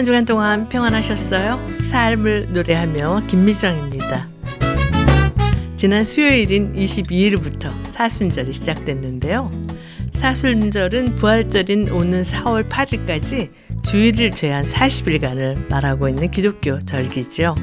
한 0.00 0.04
주간 0.06 0.24
동안 0.24 0.66
평안하셨어요? 0.70 1.60
삶을 1.84 2.54
노래하며 2.54 3.24
김미정입니다. 3.26 4.28
지난 5.76 6.04
수요일인 6.04 6.72
22일부터 6.72 7.70
사순절이 7.88 8.50
시작됐는데요. 8.50 9.50
사순절은 10.12 11.16
부활절인 11.16 11.90
오는 11.90 12.22
4월 12.22 12.66
8일까지 12.70 13.50
주일을 13.82 14.30
제한 14.30 14.64
40일간을 14.64 15.68
말하고 15.68 16.08
있는 16.08 16.30
기독교 16.30 16.78
절기지요. 16.78 17.54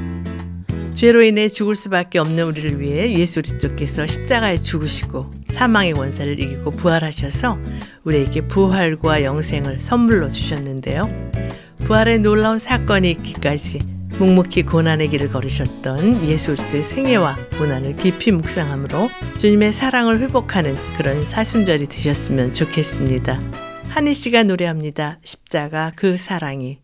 죄로 0.94 1.24
인해 1.24 1.48
죽을 1.48 1.74
수밖에 1.74 2.20
없는 2.20 2.44
우리를 2.44 2.80
위해 2.80 3.18
예수 3.18 3.42
그리스도께서 3.42 4.06
십자가에 4.06 4.58
죽으시고 4.58 5.32
사망의 5.48 5.94
원사를 5.94 6.38
이기고 6.38 6.70
부활하셔서 6.70 7.58
우리에게 8.04 8.46
부활과 8.46 9.24
영생을 9.24 9.80
선물로 9.80 10.28
주셨는데요. 10.28 11.47
부활의 11.88 12.18
놀라운 12.18 12.58
사건이 12.58 13.10
있기까지 13.12 13.80
묵묵히 14.18 14.64
고난의 14.64 15.08
길을 15.08 15.30
걸으셨던 15.30 16.28
예수 16.28 16.54
그리스도의 16.54 16.82
생애와 16.82 17.36
고난을 17.56 17.96
깊이 17.96 18.30
묵상함으로 18.30 19.08
주님의 19.38 19.72
사랑을 19.72 20.20
회복하는 20.20 20.76
그런 20.98 21.24
사순절이 21.24 21.86
되셨으면 21.86 22.52
좋겠습니다. 22.52 23.40
한희 23.88 24.12
씨가 24.12 24.42
노래합니다. 24.42 25.18
십자가 25.24 25.92
그 25.96 26.18
사랑이 26.18 26.78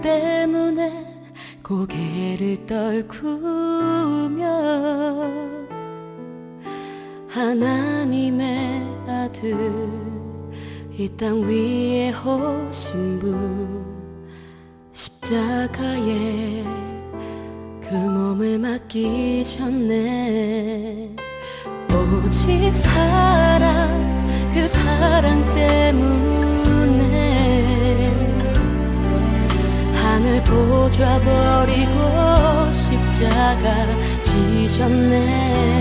때문에 0.00 1.06
고개를 1.62 2.66
떨구며 2.66 4.46
하나님의 7.28 8.86
아들 9.06 9.54
이 10.96 11.08
땅 11.16 11.42
위에 11.42 12.12
오신 12.12 13.20
분 13.20 13.86
십자가에 14.92 16.64
그 17.80 17.94
몸을 17.94 18.58
맡기셨네. 18.58 19.96
오직 21.92 22.76
사랑 22.76 24.26
그 24.52 24.66
사랑 24.68 25.54
때문에 25.54 26.57
보좌 30.44 31.18
버리고 31.20 32.72
십자가 32.72 33.86
지셨네 34.22 35.77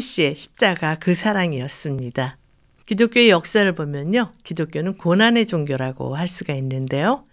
한희 0.00 0.02
씨의 0.02 0.34
십자가 0.34 0.96
그 0.98 1.14
사랑이었습니다. 1.14 2.38
기독교의 2.86 3.28
역사를 3.28 3.70
보면요. 3.72 4.32
기독교는 4.42 4.96
고난의 4.96 5.46
종교라고 5.46 6.16
할 6.16 6.26
수가 6.26 6.54
있는데요. 6.54 7.24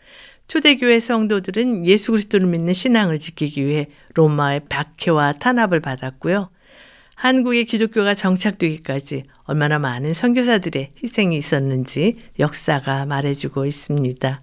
초대교회 0.48 1.00
성도들은 1.00 1.86
예수 1.86 2.12
그리스도를 2.12 2.48
믿는 2.48 2.74
신앙을 2.74 3.20
지키기 3.20 3.66
위해 3.66 3.88
로마의 4.16 4.62
박해와 4.68 5.34
탄압을 5.34 5.80
받았고요. 5.80 6.50
한국의 7.16 7.66
기독교가 7.66 8.14
정착되기까지 8.14 9.24
얼마나 9.46 9.80
많은 9.80 10.14
선교사들의 10.14 10.92
희생이 11.02 11.38
있었는지 11.38 12.18
역사가 12.38 13.06
말해주고 13.06 13.66
있습니다. 13.66 14.42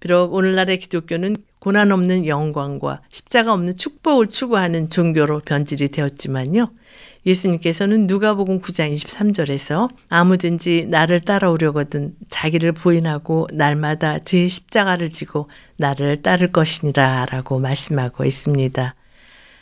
비록 0.00 0.34
오늘날의 0.34 0.78
기독교는 0.78 1.36
고난 1.58 1.90
없는 1.90 2.26
영광과 2.26 3.00
십자가 3.10 3.52
없는 3.54 3.76
축복을 3.76 4.28
추구하는 4.28 4.88
종교로 4.88 5.40
변질이 5.40 5.88
되었지만요. 5.88 6.70
예수님께서는 7.26 8.06
누가복음 8.06 8.60
9장 8.60 8.92
23절에서 8.92 9.88
아무든지 10.10 10.86
나를 10.88 11.20
따라오려거든 11.20 12.14
자기를 12.28 12.72
부인하고 12.72 13.48
날마다 13.52 14.18
제 14.18 14.46
십자가를 14.46 15.08
지고 15.08 15.48
나를 15.76 16.22
따를 16.22 16.52
것이니라 16.52 17.26
라고 17.26 17.58
말씀하고 17.58 18.24
있습니다. 18.24 18.94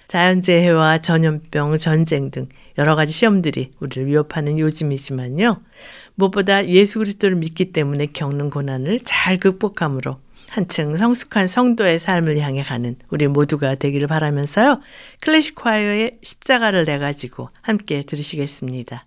자연재해와 0.09 0.99
전염병, 0.99 1.79
전쟁 1.79 2.31
등 2.31 2.49
여러 2.77 2.97
가지 2.97 3.15
시험들이 3.15 3.73
우리를 3.81 4.07
위협하는 4.07 4.59
요즘이지만요. 4.59 5.63
무엇보다 6.17 6.67
예수 6.69 6.99
그리스도를 6.99 7.37
믿기 7.37 7.73
때문에 7.73 8.07
겪는 8.07 8.51
고난을 8.51 9.01
잘 9.05 9.39
극복함으로 9.39 10.19
한층 10.53 10.95
성숙한 10.99 11.47
성도의 11.47 11.99
삶을 11.99 12.39
향해 12.39 12.63
가는 12.63 12.95
우리 13.09 13.27
모두가 13.27 13.75
되기를 13.75 14.07
바라면서요. 14.07 14.81
클래식 15.21 15.55
콰이어의 15.55 16.19
십자가를 16.23 16.85
내 16.85 16.99
가지고 16.99 17.49
함께 17.63 18.03
들으시겠습니다. 18.03 19.07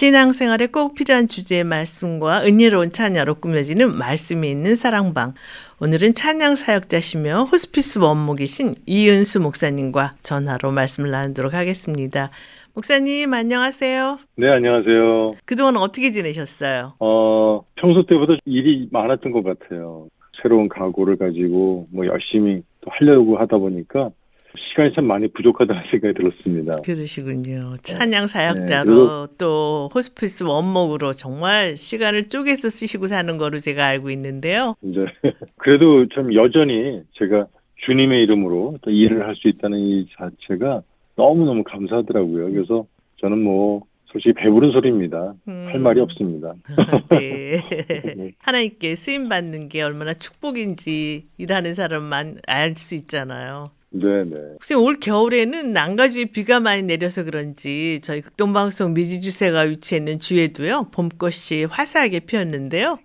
신앙생활에 0.00 0.68
꼭 0.68 0.94
필요한 0.94 1.26
주제의 1.26 1.62
말씀과 1.62 2.44
은혜로운 2.46 2.90
찬야로 2.90 3.34
꾸며지는 3.34 3.98
말씀이 3.98 4.50
있는 4.50 4.74
사랑방. 4.74 5.34
오늘은 5.78 6.14
찬양 6.14 6.54
사역자시며 6.54 7.42
호스피스 7.52 7.98
원목이신 7.98 8.76
이은수 8.86 9.40
목사님과 9.42 10.14
전화로 10.22 10.70
말씀을 10.70 11.10
나누도록 11.10 11.52
하겠습니다. 11.52 12.30
목사님 12.72 13.34
안녕하세요. 13.34 14.18
네, 14.36 14.48
안녕하세요. 14.48 15.32
그동안 15.44 15.76
어떻게 15.76 16.12
지내셨어요? 16.12 16.94
어, 16.98 17.60
평소 17.74 18.06
때보다 18.06 18.36
일이 18.46 18.88
많았던 18.90 19.32
것 19.32 19.44
같아요. 19.44 20.08
새로운 20.40 20.70
각오를 20.70 21.18
가지고 21.18 21.88
뭐 21.92 22.06
열심히 22.06 22.62
또 22.80 22.90
하려고 22.90 23.36
하다 23.36 23.58
보니까 23.58 24.08
시간이 24.56 24.92
참 24.94 25.06
많이 25.06 25.28
부족하다는 25.28 25.82
생각이 25.90 26.14
들었습니다. 26.14 26.76
그러시군요. 26.84 27.74
찬양 27.82 28.26
사역자로 28.26 29.26
네, 29.26 29.34
또 29.38 29.88
호스피스 29.94 30.44
원목으로 30.44 31.12
정말 31.12 31.76
시간을 31.76 32.28
쪼개서 32.28 32.68
쓰시고 32.68 33.06
사는 33.06 33.36
거로 33.36 33.58
제가 33.58 33.86
알고 33.86 34.10
있는데요. 34.10 34.74
이제 34.82 35.04
그래도 35.56 36.06
참 36.14 36.34
여전히 36.34 37.02
제가 37.18 37.46
주님의 37.86 38.22
이름으로 38.24 38.76
또 38.82 38.90
일을 38.90 39.26
할 39.26 39.34
수 39.36 39.48
있다는 39.48 39.78
이 39.78 40.06
자체가 40.18 40.82
너무너무 41.16 41.62
감사하더라고요. 41.64 42.52
그래서 42.52 42.84
저는 43.20 43.42
뭐 43.42 43.82
솔직히 44.06 44.32
배부른 44.34 44.72
소리입니다. 44.72 45.34
음. 45.48 45.66
할 45.70 45.78
말이 45.80 46.00
없습니다. 46.00 46.52
네. 47.10 47.56
네. 48.16 48.32
하나님께 48.38 48.96
쓰임 48.96 49.28
받는 49.28 49.68
게 49.68 49.82
얼마나 49.82 50.12
축복인지 50.12 51.26
일하는 51.38 51.74
사람만 51.74 52.38
알 52.46 52.74
수 52.76 52.94
있잖아요. 52.96 53.70
네네. 53.90 54.52
혹시 54.54 54.74
올 54.74 55.00
겨울에는 55.00 55.72
난가주에 55.72 56.26
비가 56.26 56.60
많이 56.60 56.82
내려서 56.82 57.24
그런지 57.24 58.00
저희 58.02 58.20
극동방송 58.20 58.94
미지주세가 58.94 59.62
위치해 59.62 59.98
있는 59.98 60.18
주에도요 60.18 60.88
봄꽃이 60.92 61.64
화사하게 61.68 62.20
피었는데요. 62.20 62.98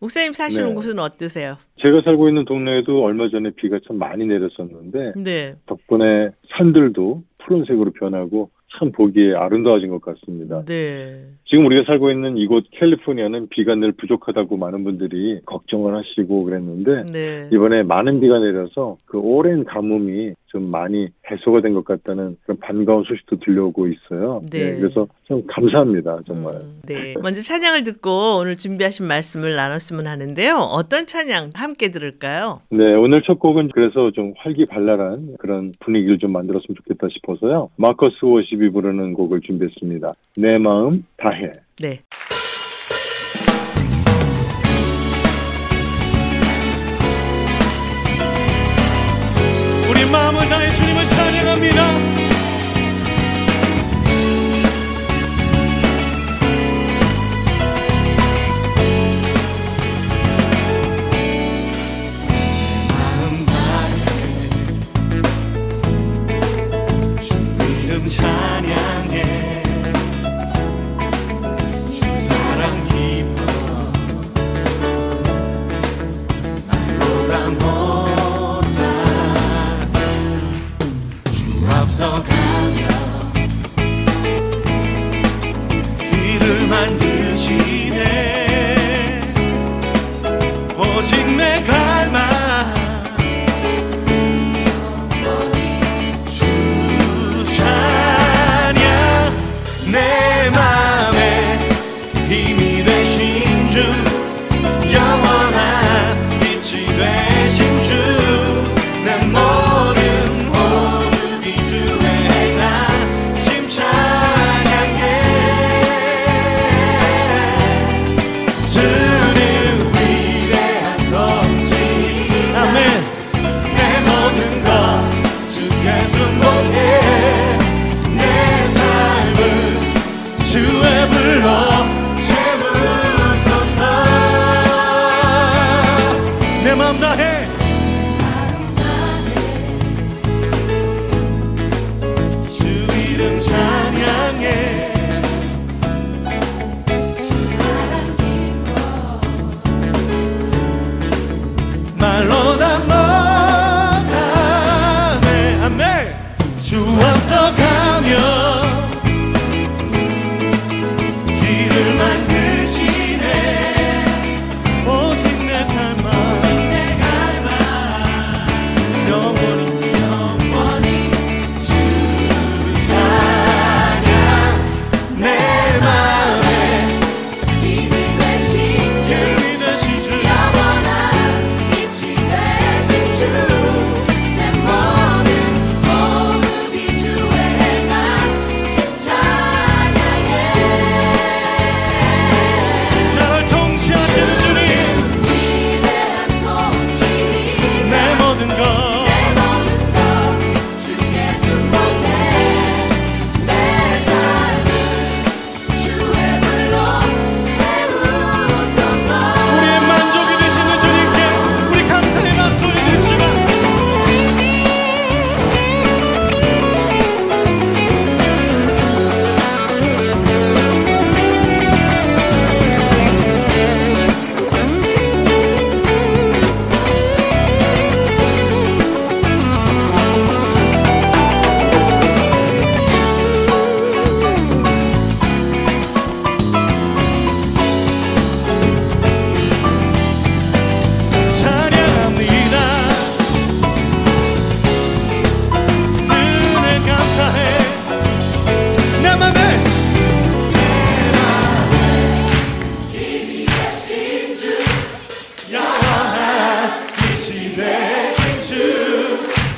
목사님 0.00 0.32
사시는 0.32 0.70
네. 0.70 0.74
곳은 0.74 0.98
어떠세요? 0.98 1.58
제가 1.80 2.02
살고 2.02 2.28
있는 2.28 2.44
동네에도 2.44 3.04
얼마 3.04 3.28
전에 3.30 3.50
비가 3.50 3.78
참 3.86 3.98
많이 3.98 4.26
내렸었는데 4.26 5.12
네. 5.16 5.54
덕분에 5.66 6.30
산들도 6.56 7.22
푸른색으로 7.38 7.92
변하고 7.92 8.50
참 8.78 8.90
보기에 8.92 9.34
아름다워진 9.34 9.88
것 9.90 10.00
같습니다. 10.02 10.64
네. 10.64 11.14
지금 11.46 11.66
우리가 11.66 11.84
살고 11.86 12.10
있는 12.10 12.36
이곳 12.38 12.64
캘리포니아는 12.70 13.48
비가 13.48 13.74
늘 13.74 13.92
부족하다고 13.92 14.56
많은 14.56 14.84
분들이 14.84 15.40
걱정을 15.44 15.94
하시고 15.94 16.44
그랬는데 16.44 17.02
네. 17.12 17.48
이번에 17.52 17.82
많은 17.82 18.20
비가 18.20 18.38
내려서 18.38 18.96
그 19.04 19.18
오랜 19.18 19.64
가뭄이 19.64 20.32
좀 20.46 20.70
많이 20.70 21.08
해소가 21.30 21.60
된 21.62 21.72
것 21.72 21.84
같다는 21.86 22.36
그런 22.42 22.58
반가운 22.58 23.04
소식도 23.04 23.38
들려오고 23.40 23.86
있어요. 23.88 24.42
네. 24.50 24.78
그래서 24.78 25.06
좀 25.24 25.42
감사합니다, 25.46 26.20
정말. 26.26 26.54
음, 26.56 26.80
네. 26.86 27.14
먼저 27.22 27.40
찬양을 27.40 27.84
듣고 27.84 28.36
오늘 28.38 28.56
준비하신 28.56 29.06
말씀을 29.06 29.54
나눴으면 29.54 30.06
하는데요. 30.06 30.56
어떤 30.56 31.06
찬양 31.06 31.50
함께 31.54 31.90
들을까요? 31.90 32.60
네, 32.70 32.92
오늘 32.94 33.22
첫 33.22 33.38
곡은 33.38 33.70
그래서 33.72 34.10
좀 34.10 34.34
활기발랄한 34.36 35.36
그런 35.38 35.72
분위기를 35.80 36.18
좀 36.18 36.32
만들었으면 36.32 36.76
좋겠다 36.76 37.08
싶어서요. 37.10 37.70
마커스 37.76 38.16
워십이 38.22 38.61
부르는 38.70 39.14
곡을 39.14 39.40
준비했습니다. 39.40 40.14
내 40.36 40.58
마음 40.58 41.04
다해. 41.16 41.52
네. 41.80 42.00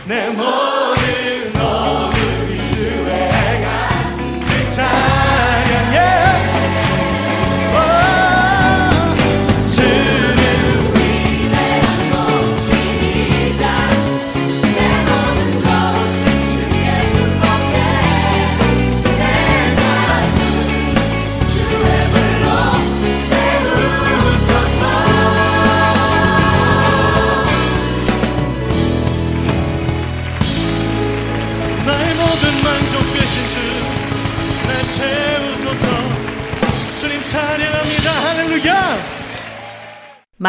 주 0.06 0.53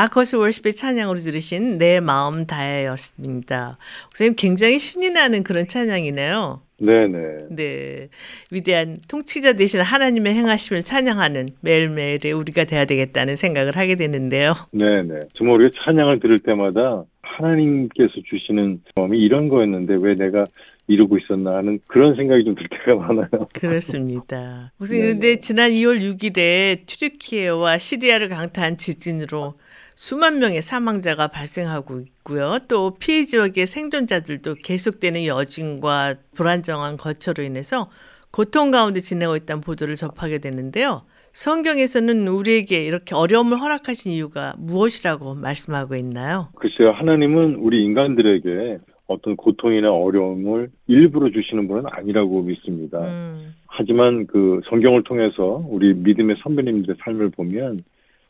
마커스 0.06 0.36
월십의 0.36 0.74
찬양으로 0.74 1.18
들으신 1.20 1.80
내 1.80 2.00
마음 2.00 2.46
다해였습니다. 2.46 3.78
목사님 4.06 4.36
굉장히 4.36 4.78
신이 4.78 5.10
나는 5.10 5.44
그런 5.44 5.68
찬양이네요. 5.68 6.62
네네. 6.78 7.18
네. 7.50 8.10
위대한 8.52 9.00
통치자 9.08 9.54
되신 9.54 9.82
하나님의 9.82 10.36
행하심을 10.36 10.84
찬양하는 10.84 11.48
매일매일의 11.62 12.34
우리가 12.34 12.66
돼야 12.66 12.86
되겠다는 12.86 13.36
생각을 13.36 13.78
하게 13.78 13.96
되는데요. 13.96 14.54
네네. 14.72 15.30
정말 15.34 15.56
우리가 15.56 15.80
찬양을 15.84 16.20
들을 16.20 16.38
때마다 16.40 17.04
하나님께서 17.22 18.14
주시는 18.30 18.82
마음이 18.96 19.18
이런 19.20 19.50
거였는데 19.50 19.96
왜 20.00 20.14
내가 20.14 20.46
이루고 20.88 21.18
있었나 21.18 21.56
하는 21.56 21.80
그런 21.88 22.16
생각이 22.16 22.44
좀 22.44 22.54
들 22.56 22.68
때가 22.70 22.96
많아요. 22.96 23.48
그렇습니다. 23.54 24.72
네네. 24.80 25.02
그런데 25.02 25.36
지난 25.38 25.72
2월 25.72 26.00
6일에 26.00 26.86
튀르키예와 26.86 27.80
시리아를 27.80 28.30
강타한 28.30 28.78
지진으로 28.78 29.56
수만 29.96 30.40
명의 30.40 30.62
사망자가 30.62 31.30
발생하고 31.30 32.02
있고요. 32.02 32.58
또 32.68 32.96
피해 33.00 33.24
지역의 33.24 33.66
생존자들도 33.66 34.56
계속되는 34.56 35.26
여진과 35.26 36.16
불안정한 36.36 36.98
거처로 36.98 37.44
인해서 37.44 37.90
고통 38.32 38.72
가운데 38.72 39.00
지내고 39.00 39.38
있다는 39.38 39.62
보도를 39.62 39.96
접하게 39.96 40.40
되는데요. 40.40 41.04
성경에서는 41.32 42.28
우리에게 42.28 42.84
이렇게 42.86 43.16
어려움을 43.16 43.60
허락하신 43.60 44.12
이유가 44.12 44.54
무엇이라고 44.58 45.36
말씀하고 45.36 45.96
있나요? 45.96 46.50
글쎄요, 46.56 46.92
하나님은 46.92 47.56
우리 47.56 47.84
인간들에게 47.84 48.80
어떤 49.08 49.36
고통이나 49.38 49.92
어려움을 49.92 50.70
일부러 50.88 51.30
주시는 51.30 51.68
분은 51.68 51.84
아니라고 51.92 52.42
믿습니다. 52.42 53.00
음, 53.00 53.54
하지만 53.68 54.28
그 54.28 54.62
성경을 54.66 55.04
통해서 55.04 55.64
우리 55.70 55.94
믿음의 55.94 56.38
선배님들의 56.42 56.98
삶을 57.04 57.30
보면 57.32 57.80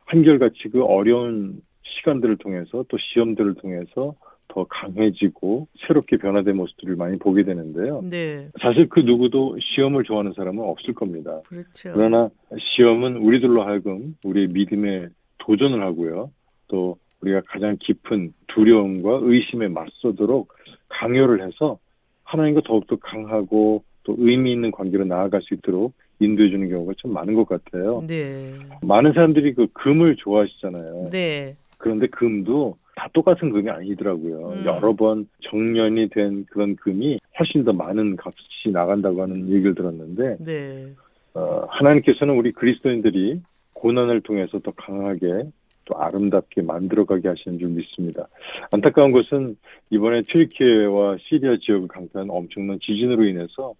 한결같이 0.06 0.70
그 0.72 0.84
어려운 0.84 1.62
시간들을 1.84 2.38
통해서 2.38 2.86
또 2.88 2.98
시험들을 2.98 3.56
통해서 3.56 4.16
더 4.48 4.64
강해지고 4.66 5.68
새롭게 5.86 6.18
변화된 6.18 6.56
모습들을 6.56 6.96
많이 6.96 7.18
보게 7.18 7.44
되는데요. 7.44 8.02
네, 8.04 8.50
사실 8.62 8.88
그 8.88 9.02
누구도 9.02 9.58
시험을 9.60 10.04
좋아하는 10.04 10.34
사람은 10.34 10.64
없을 10.64 10.94
겁니다. 10.94 11.42
그렇죠. 11.48 11.92
그러나 11.94 12.30
시험은 12.58 13.18
우리들로 13.18 13.64
하여금 13.64 14.16
우리의 14.24 14.48
믿음에 14.48 15.08
도전을 15.40 15.82
하고요. 15.82 16.32
또 16.68 16.98
우리가 17.22 17.42
가장 17.48 17.76
깊은 17.80 18.34
두려움과 18.48 19.20
의심에 19.24 19.68
맞서도록 19.68 20.54
강요를 20.90 21.46
해서 21.46 21.80
하나님과 22.24 22.62
더욱더 22.66 22.96
강하고 22.98 23.84
또 24.04 24.16
의미 24.20 24.52
있는 24.54 24.72
관계로 24.72 25.06
나아갈 25.06 25.42
수 25.42 25.54
있도록 25.56 25.94
인도해 26.20 26.50
주는 26.50 26.70
경우가 26.70 26.94
참 27.02 27.14
많은 27.14 27.34
것 27.34 27.48
같아요. 27.48 28.04
네, 28.08 28.54
많은 28.82 29.14
사람들이 29.14 29.54
그 29.54 29.68
금을 29.74 30.16
좋아하시잖아요. 30.18 31.10
네, 31.12 31.56
그런데 31.78 32.08
금도 32.08 32.78
다 32.96 33.10
똑같은 33.14 33.52
금이 33.52 33.70
아니더라고요. 33.70 34.54
음. 34.54 34.66
여러 34.66 34.94
번 34.94 35.28
정년이 35.42 36.10
된 36.10 36.46
그런 36.46 36.76
금이 36.78 37.20
훨씬 37.38 37.64
더 37.64 37.74
많은 37.74 38.18
값이 38.18 38.72
나간다고 38.72 39.22
하는 39.22 39.50
얘기를 39.50 39.76
들었는데 39.76 40.38
네, 40.40 40.88
어, 41.34 41.66
하나님께서는 41.70 42.36
우리 42.36 42.52
그리스도인들이 42.54 43.42
고난을 43.74 44.22
통해서 44.22 44.60
더 44.60 44.72
강하게 44.72 45.50
또 45.86 45.96
아름답게 45.98 46.64
만들어가게 46.64 47.28
하시는 47.28 47.60
줄 47.60 47.70
믿습니다. 47.70 48.28
안타까운 48.72 49.12
것은 49.12 49.56
이번에 49.92 50.24
튀르키예와 50.24 51.18
시리아 51.22 51.58
지역을 51.62 51.88
강타한 51.88 52.30
엄청난 52.30 52.80
지진으로 52.80 53.26
인해서 53.26 53.74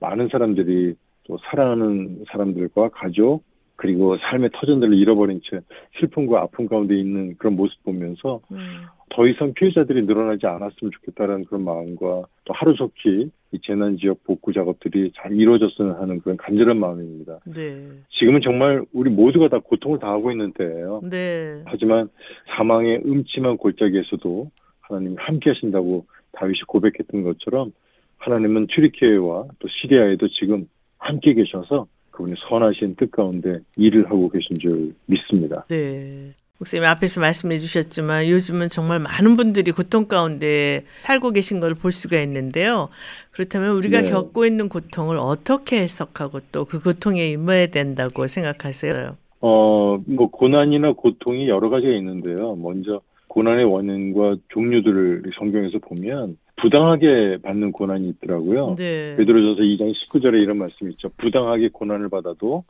많은 0.00 0.28
사람들이 0.28 0.94
또 1.24 1.38
사랑하는 1.44 2.24
사람들과 2.30 2.90
가족 2.90 3.42
그리고 3.76 4.16
삶의 4.18 4.50
터전들을 4.52 4.96
잃어버린 4.96 5.40
채 5.42 5.60
슬픔과 5.98 6.42
아픔 6.42 6.68
가운데 6.68 6.96
있는 6.96 7.36
그런 7.36 7.56
모습 7.56 7.82
보면서 7.82 8.40
음, 8.52 8.84
더 9.10 9.26
이상 9.26 9.52
피해자들이 9.54 10.02
늘어나지 10.06 10.46
않았으면 10.46 10.90
좋겠다는 10.92 11.44
그런 11.46 11.64
마음과 11.64 12.22
또 12.44 12.54
하루속히 12.54 13.30
이 13.50 13.58
재난 13.62 13.96
지역 13.98 14.22
복구 14.24 14.52
작업들이 14.52 15.12
잘 15.16 15.32
이루어졌으면 15.32 15.96
하는 15.96 16.20
그런 16.20 16.36
간절한 16.36 16.78
마음입니다. 16.78 17.40
네, 17.44 17.88
지금은 18.10 18.40
정말 18.42 18.84
우리 18.92 19.10
모두가 19.10 19.48
다 19.48 19.58
고통을 19.58 19.98
당하고 19.98 20.30
있는 20.30 20.52
때예요. 20.52 21.00
네, 21.10 21.62
하지만 21.66 22.08
사망의 22.56 23.02
음침한 23.04 23.56
골짜기에서도 23.56 24.50
하나님이 24.80 25.16
함께 25.18 25.50
하신다고 25.50 26.06
다윗이 26.32 26.60
고백했던 26.68 27.24
것처럼 27.24 27.72
하나님은 28.18 28.68
튀르키예와 28.68 29.46
또 29.58 29.68
시리아에도 29.68 30.28
지금 30.28 30.68
함께 31.02 31.34
계셔서 31.34 31.86
그분이 32.10 32.34
선하신 32.48 32.96
뜻 32.96 33.10
가운데 33.10 33.58
일을 33.76 34.06
하고 34.06 34.28
계신 34.28 34.58
줄 34.58 34.94
믿습니다. 35.06 35.64
네. 35.68 36.32
목사님 36.58 36.84
앞에서 36.86 37.20
말씀해 37.20 37.56
주셨지만 37.58 38.28
요즘은 38.28 38.68
정말 38.68 39.00
많은 39.00 39.34
분들이 39.36 39.72
고통 39.72 40.06
가운데 40.06 40.84
살고 41.02 41.32
계신 41.32 41.58
걸 41.58 41.74
볼 41.74 41.90
수가 41.90 42.20
있는데요. 42.20 42.88
그렇다면 43.32 43.70
우리가 43.72 44.02
네. 44.02 44.10
겪고 44.10 44.46
있는 44.46 44.68
고통을 44.68 45.16
어떻게 45.18 45.80
해석하고 45.80 46.38
또 46.52 46.64
그 46.64 46.78
고통에 46.80 47.30
임해야 47.30 47.66
된다고 47.68 48.28
생각하세요? 48.28 49.16
어, 49.40 49.98
뭐 50.06 50.30
고난이나 50.30 50.92
고통이 50.92 51.48
여러 51.48 51.68
가지가 51.68 51.92
있는데요. 51.94 52.54
먼저 52.54 53.00
고난의 53.26 53.64
원인과 53.64 54.36
종류들을 54.50 55.22
성경에서 55.38 55.78
보면 55.78 56.36
부당하게 56.56 57.38
받는 57.42 57.72
고난이 57.72 58.08
있더라고요. 58.10 58.74
네. 58.76 59.16
베드로전서 59.16 59.62
2장 59.62 59.92
19절에 59.94 60.42
이런 60.42 60.58
말씀이 60.58 60.90
있죠. 60.92 61.08
부당하게 61.16 61.70
고난을 61.72 62.08
받아도 62.08 62.64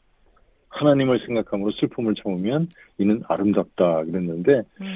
하나님을 0.69 1.21
생각함으로 1.27 1.73
슬픔을 1.73 2.15
참으면 2.23 2.69
이는 2.99 3.23
아름답다 3.29 4.05
그랬는데 4.05 4.63
음, 4.81 4.87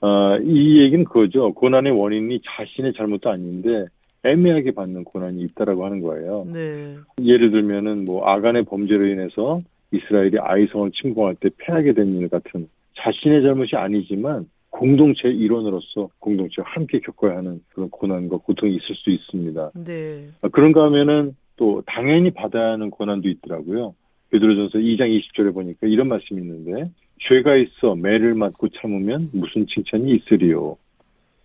어, 0.00 0.36
이 0.38 0.80
얘기는 0.82 1.04
그거죠. 1.04 1.52
고난의 1.54 1.92
원인이 1.92 2.40
자신의 2.44 2.94
잘못도 2.94 3.30
아닌데 3.30 3.86
애매하게 4.24 4.72
받는 4.72 5.04
고난이 5.04 5.42
있다라고 5.42 5.84
하는 5.84 6.00
거예요. 6.00 6.46
네. 6.52 6.96
예를 7.22 7.50
들면은 7.52 8.04
뭐 8.04 8.26
아간의 8.28 8.64
범죄로 8.64 9.06
인해서 9.06 9.62
이스라엘이 9.92 10.38
아이성을 10.40 10.90
침공할 10.92 11.36
때 11.36 11.48
패하게 11.58 11.92
된 11.94 12.14
일 12.16 12.28
같은 12.28 12.68
자신의 12.98 13.42
잘못이 13.42 13.76
아니지만 13.76 14.48
공동체의 14.80 15.36
일원으로서 15.36 16.08
공동체와 16.20 16.66
함께 16.70 17.00
겪어야 17.00 17.36
하는 17.36 17.60
그런 17.68 17.90
고난과 17.90 18.38
고통이 18.38 18.76
있을 18.76 18.94
수 18.94 19.10
있습니다. 19.10 19.72
네. 19.84 20.28
아, 20.40 20.48
그런가 20.48 20.84
하면은 20.84 21.36
또 21.56 21.82
당연히 21.86 22.30
받아야 22.30 22.72
하는 22.72 22.88
고난도 22.88 23.28
있더라고요. 23.28 23.94
베드로전서 24.30 24.78
2장 24.78 25.10
20절에 25.10 25.52
보니까 25.52 25.86
이런 25.86 26.08
말씀이 26.08 26.40
있는데 26.40 26.90
죄가 27.28 27.56
있어 27.56 27.94
매를 27.94 28.34
맞고 28.34 28.68
참으면 28.80 29.28
무슨 29.32 29.66
칭찬이 29.66 30.14
있으리요. 30.14 30.78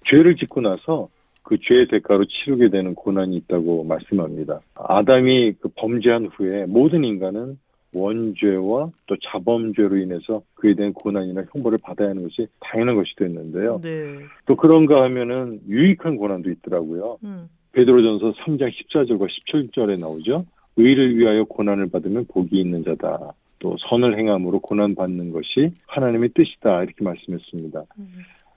죄를 0.06 0.38
짓고 0.38 0.62
나서 0.62 1.10
그 1.44 1.58
죄의 1.60 1.90
대가로 1.90 2.24
치르게 2.26 2.70
되는 2.70 2.96
고난이 2.96 3.36
있다고 3.36 3.84
말씀합니다. 3.84 4.62
아담이 4.76 5.56
그 5.60 5.70
범죄한 5.76 6.28
후에 6.28 6.68
모든 6.68 7.04
인간은 7.04 7.60
원죄와 7.96 8.92
또 9.08 9.16
자범죄로 9.24 9.98
인해서 9.98 10.42
그에 10.56 10.76
대한 10.76 10.94
고난이나 10.94 11.46
형벌을 11.52 11.80
받아야 11.82 12.10
하는 12.10 12.24
것이 12.24 12.48
당연한 12.60 12.96
것이 12.96 13.16
됐는데요. 13.16 13.80
네. 13.82 14.16
또 14.46 14.56
그런가 14.56 15.04
하면은 15.04 15.62
유익한 15.68 16.18
고난도 16.18 16.52
있더라고요. 16.52 17.18
음, 17.24 17.48
베드로전서 17.72 18.34
3장 18.42 18.72
14절과 18.72 19.28
17절에 19.28 20.00
나오죠. 20.00 20.46
의를 20.76 21.18
위하여 21.18 21.46
고난을 21.46 21.90
받으면 21.90 22.26
복이 22.28 22.60
있는 22.60 22.84
자다. 22.84 23.34
또 23.60 23.78
선을 23.90 24.20
행함으로 24.20 24.60
고난 24.60 24.94
받는 24.94 25.32
것이 25.32 25.72
하나님의 25.88 26.30
뜻이다. 26.36 26.84
이렇게 26.84 27.04
말씀했습니다. 27.04 27.84
음, 27.98 28.08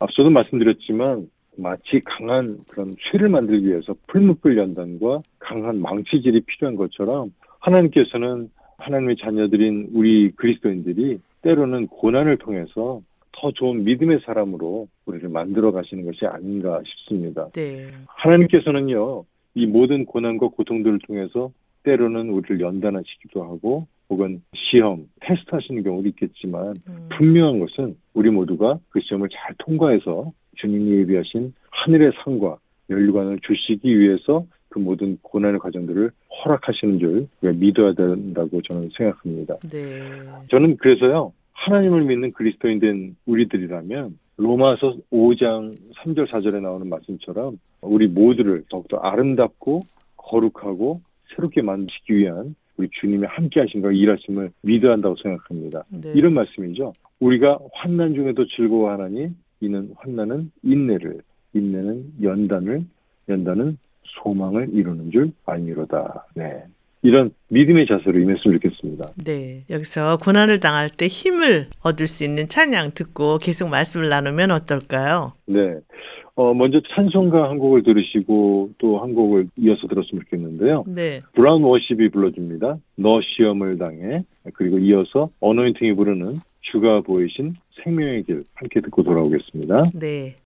앞서도 0.00 0.30
말씀드렸지만 0.30 1.28
마치 1.56 2.00
강한 2.04 2.58
그런 2.68 2.94
쇠를 3.10 3.28
만들기 3.28 3.66
위해서 3.66 3.94
풀묶을 4.08 4.56
연단과 4.56 5.22
강한 5.38 5.80
망치질이 5.80 6.42
필요한 6.42 6.76
것처럼 6.76 7.32
하나님께서는 7.60 8.50
하나님의 8.78 9.16
자녀들인 9.16 9.90
우리 9.92 10.30
그리스도인들이 10.32 11.20
때로는 11.42 11.88
고난을 11.88 12.38
통해서 12.38 13.00
더 13.32 13.52
좋은 13.52 13.84
믿음의 13.84 14.20
사람으로 14.24 14.88
우리를 15.06 15.28
만들어 15.28 15.70
가시는 15.70 16.04
것이 16.04 16.26
아닌가 16.26 16.80
싶습니다. 16.84 17.48
네. 17.52 17.88
하나님께서는요, 18.06 19.24
이 19.54 19.66
모든 19.66 20.04
고난과 20.04 20.48
고통들을 20.48 20.98
통해서 21.06 21.52
때로는 21.84 22.30
우리를 22.30 22.60
연단하시기도 22.60 23.42
하고, 23.42 23.86
혹은 24.10 24.42
시험, 24.54 25.08
테스트 25.20 25.50
하시는 25.50 25.82
경우도 25.82 26.08
있겠지만, 26.08 26.74
음, 26.88 27.08
분명한 27.16 27.60
것은 27.60 27.96
우리 28.14 28.30
모두가 28.30 28.78
그 28.88 29.00
시험을 29.00 29.28
잘 29.28 29.54
통과해서 29.58 30.32
주님이 30.56 30.98
예비하신 31.00 31.52
하늘의 31.70 32.12
상과 32.24 32.58
연류관을 32.90 33.38
주시기 33.42 33.98
위해서 33.98 34.44
그 34.78 34.82
모든 34.82 35.18
고난의 35.22 35.58
과정들을 35.58 36.10
허락하시는 36.44 36.98
줄 37.00 37.28
믿어야 37.42 37.92
된다고 37.92 38.62
저는 38.62 38.90
생각합니다. 38.96 39.56
네. 39.70 40.00
저는 40.50 40.76
그래서요. 40.76 41.32
하나님을 41.52 42.04
믿는 42.04 42.32
그리스도인 42.32 42.78
된 42.78 43.16
우리들이라면 43.26 44.16
로마서 44.36 44.96
5장 45.10 45.76
3절 45.96 46.28
4절에 46.28 46.62
나오는 46.62 46.88
말씀처럼 46.88 47.58
우리 47.80 48.06
모두를 48.06 48.62
더욱더 48.70 48.98
아름답고 48.98 49.82
거룩하고 50.16 51.00
새롭게 51.34 51.62
만드시기 51.62 52.16
위한 52.16 52.54
우리 52.76 52.88
주님이 53.00 53.26
함께 53.26 53.58
하신가 53.58 53.90
일하심을 53.90 54.52
믿어야 54.62 54.92
한다고 54.92 55.16
생각합니다. 55.20 55.82
네. 55.88 56.12
이런 56.14 56.34
말씀이죠. 56.34 56.92
우리가 57.18 57.58
환난 57.72 58.14
중에도 58.14 58.46
즐거워하나니 58.46 59.30
이는 59.60 59.90
환난은 59.96 60.52
인내를, 60.62 61.20
인내는 61.54 62.12
연단을, 62.22 62.84
연단은 63.28 63.78
소망을 64.22 64.68
이루는 64.72 65.10
줄 65.10 65.32
알미로다. 65.46 66.26
네. 66.34 66.62
이런 67.02 67.30
믿음의 67.50 67.86
자세로 67.86 68.18
임했으면 68.18 68.58
좋겠습니다. 68.60 69.10
네. 69.24 69.62
여기서 69.70 70.18
고난을 70.18 70.58
당할 70.58 70.88
때 70.90 71.06
힘을 71.06 71.68
얻을 71.84 72.06
수 72.08 72.24
있는 72.24 72.48
찬양 72.48 72.90
듣고 72.94 73.38
계속 73.38 73.68
말씀을 73.68 74.08
나누면 74.08 74.50
어떨까요? 74.50 75.32
네. 75.46 75.76
어, 76.34 76.54
먼저 76.54 76.80
찬송가 76.94 77.50
한 77.50 77.58
곡을 77.58 77.82
들으시고 77.82 78.70
또 78.78 78.98
한 79.00 79.14
곡을 79.14 79.48
이어서 79.56 79.86
들었으면 79.88 80.22
좋겠는데요. 80.24 80.84
네. 80.86 81.20
브라운 81.34 81.62
워십이 81.62 82.10
불러줍니다. 82.10 82.78
너 82.96 83.20
시험을 83.22 83.78
당해. 83.78 84.22
그리고 84.54 84.78
이어서 84.78 85.30
어노인팅이 85.40 85.94
부르는 85.94 86.36
주가 86.62 87.00
보이신 87.00 87.54
생명의 87.82 88.24
길 88.24 88.44
함께 88.54 88.80
듣고 88.80 89.02
돌아오겠습니다. 89.02 89.82
네. 89.94 90.36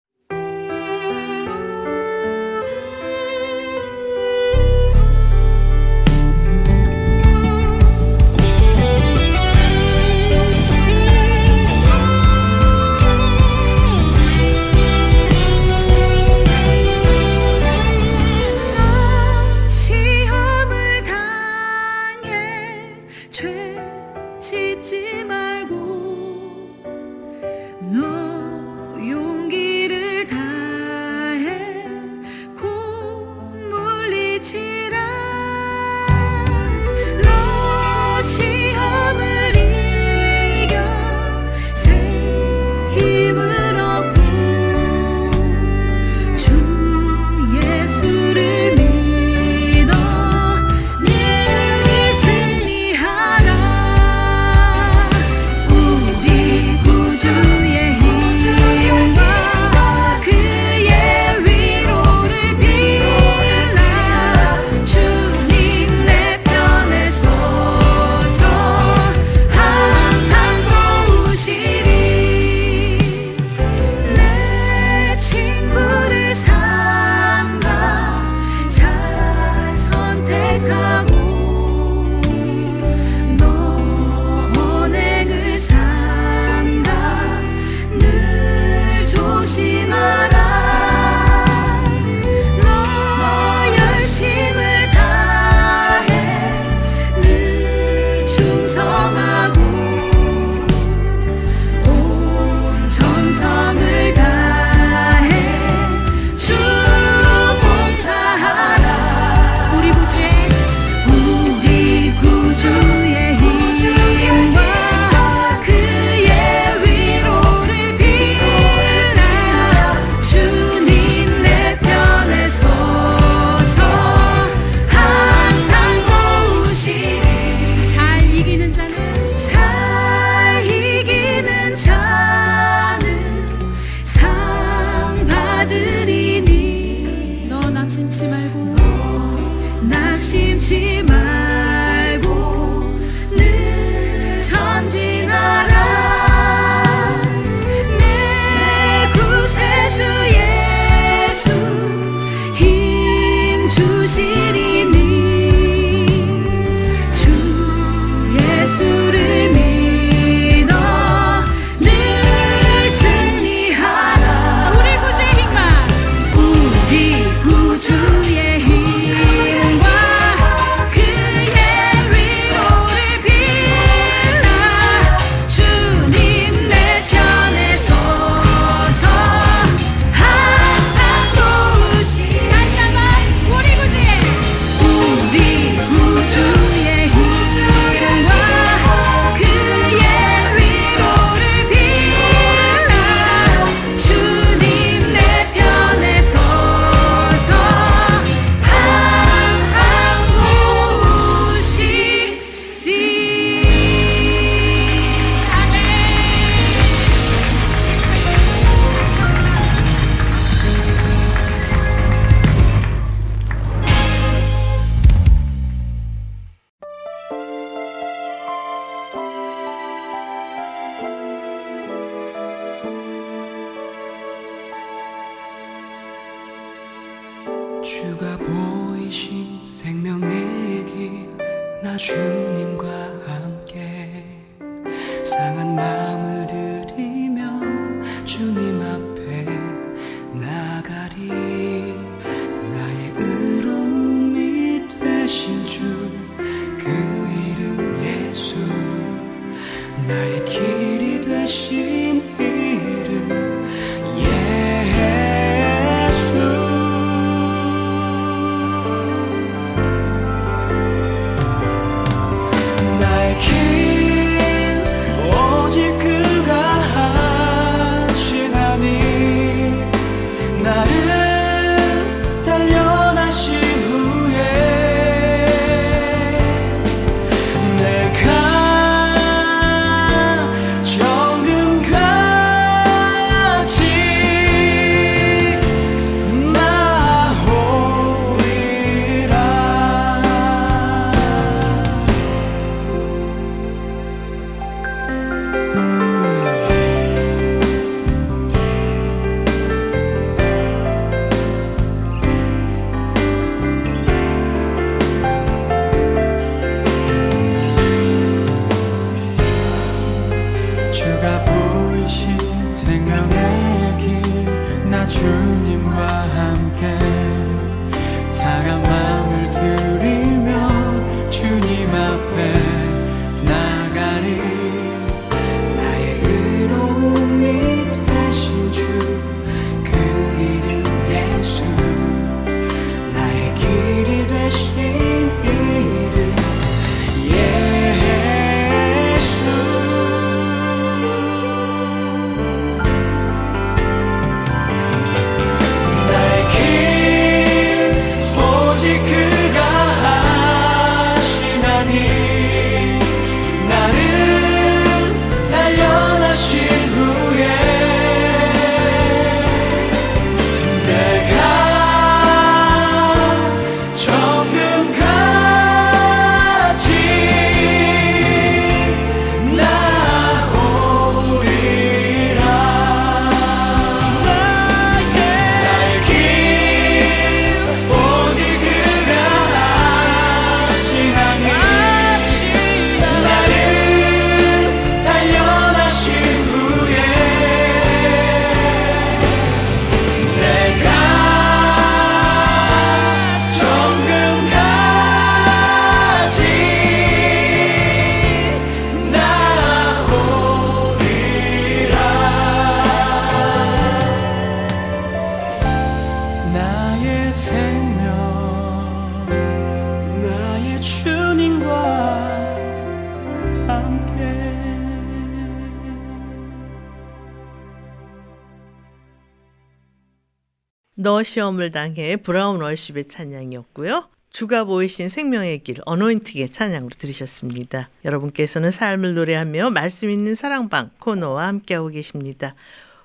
너 421.02 421.24
시험을 421.24 421.72
당해 421.72 422.14
브라운 422.16 422.62
월십의 422.62 423.06
찬양이었고요. 423.06 424.08
주가 424.30 424.62
보이신 424.62 425.08
생명의 425.08 425.58
길 425.64 425.78
어노인팅의 425.84 426.50
찬양으로 426.50 426.90
들으셨습니다. 426.96 427.90
여러분께서는 428.04 428.70
삶을 428.70 429.14
노래하며 429.14 429.70
말씀 429.70 430.10
있는 430.10 430.36
사랑방 430.36 430.90
코너와 431.00 431.48
함께하고 431.48 431.88
계십니다. 431.88 432.54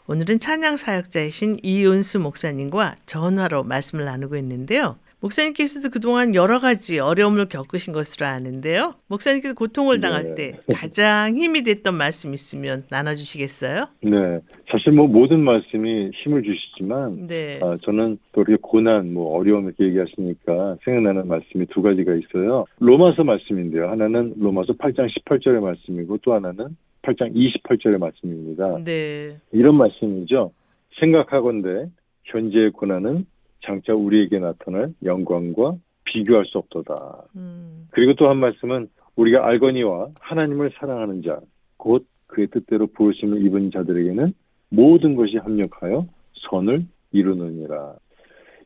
오늘은 0.06 0.40
찬양 0.40 0.78
사역자이신 0.78 1.62
이은수 1.64 2.20
목사님과 2.20 2.98
전화로 3.08 3.64
말씀을 3.64 4.06
나누고 4.06 4.38
있는데요. 4.38 4.98
목사님께서도 5.20 5.90
그동안 5.90 6.36
여러 6.36 6.60
가지 6.60 7.00
어려움을 7.00 7.48
겪으신 7.48 7.92
것으로 7.92 8.28
아는데요. 8.28 8.94
목사님께서 9.08 9.56
고통을 9.56 10.00
당할 10.00 10.36
네. 10.36 10.36
때 10.36 10.60
가장 10.74 11.36
힘이 11.38 11.64
됐던 11.64 11.96
말씀 11.96 12.34
있으면 12.34 12.84
나눠주시겠어요? 12.90 13.88
네. 14.02 14.40
사실 14.72 14.92
뭐 14.92 15.08
모든 15.08 15.44
말씀이 15.44 16.12
힘을 16.14 16.44
주시지만 16.44 17.28
네. 17.28 17.60
아, 17.64 17.76
저는 17.82 18.20
또 18.34 18.42
이렇게 18.42 18.58
고난, 18.62 19.14
뭐 19.14 19.38
어려움 19.38 19.66
이렇게 19.66 19.86
얘기하시니까 19.86 20.78
생각나는 20.84 21.28
말씀이 21.28 21.66
두 21.68 21.82
가지가 21.82 22.14
있어요. 22.14 22.66
로마서 22.80 23.24
말씀인데요. 23.24 23.90
하나는 23.90 24.36
로마서 24.38 24.74
8장 24.74 25.08
18절의 25.08 25.62
말씀이고 25.62 26.18
또 26.22 26.34
하나는 26.34 26.78
8장 27.02 27.34
28절의 27.34 27.98
말씀입니다. 27.98 28.78
네. 28.84 29.38
이런 29.52 29.76
말씀이죠. 29.76 30.52
생각하건대 31.00 31.90
현재의 32.26 32.72
고난은 32.72 33.26
장차 33.68 33.94
우리에게 33.94 34.40
나타날 34.40 34.94
영광과 35.04 35.76
비교할 36.06 36.46
수 36.46 36.58
없도다. 36.58 37.26
음, 37.36 37.88
그리고 37.92 38.14
또 38.16 38.30
한 38.30 38.38
말씀은 38.38 38.88
우리가 39.18 39.46
알거니와 39.46 40.08
하나님을 40.20 40.72
사랑하는 40.80 41.22
자, 41.22 41.40
곧 41.76 42.08
그의 42.28 42.48
뜻대로 42.48 42.88
부르심을 42.88 43.46
입은 43.46 43.72
자들에게는 43.72 44.34
모든 44.70 45.16
것이 45.16 45.38
합력하여 45.38 46.08
선을 46.50 46.86
이루느니라. 47.12 47.96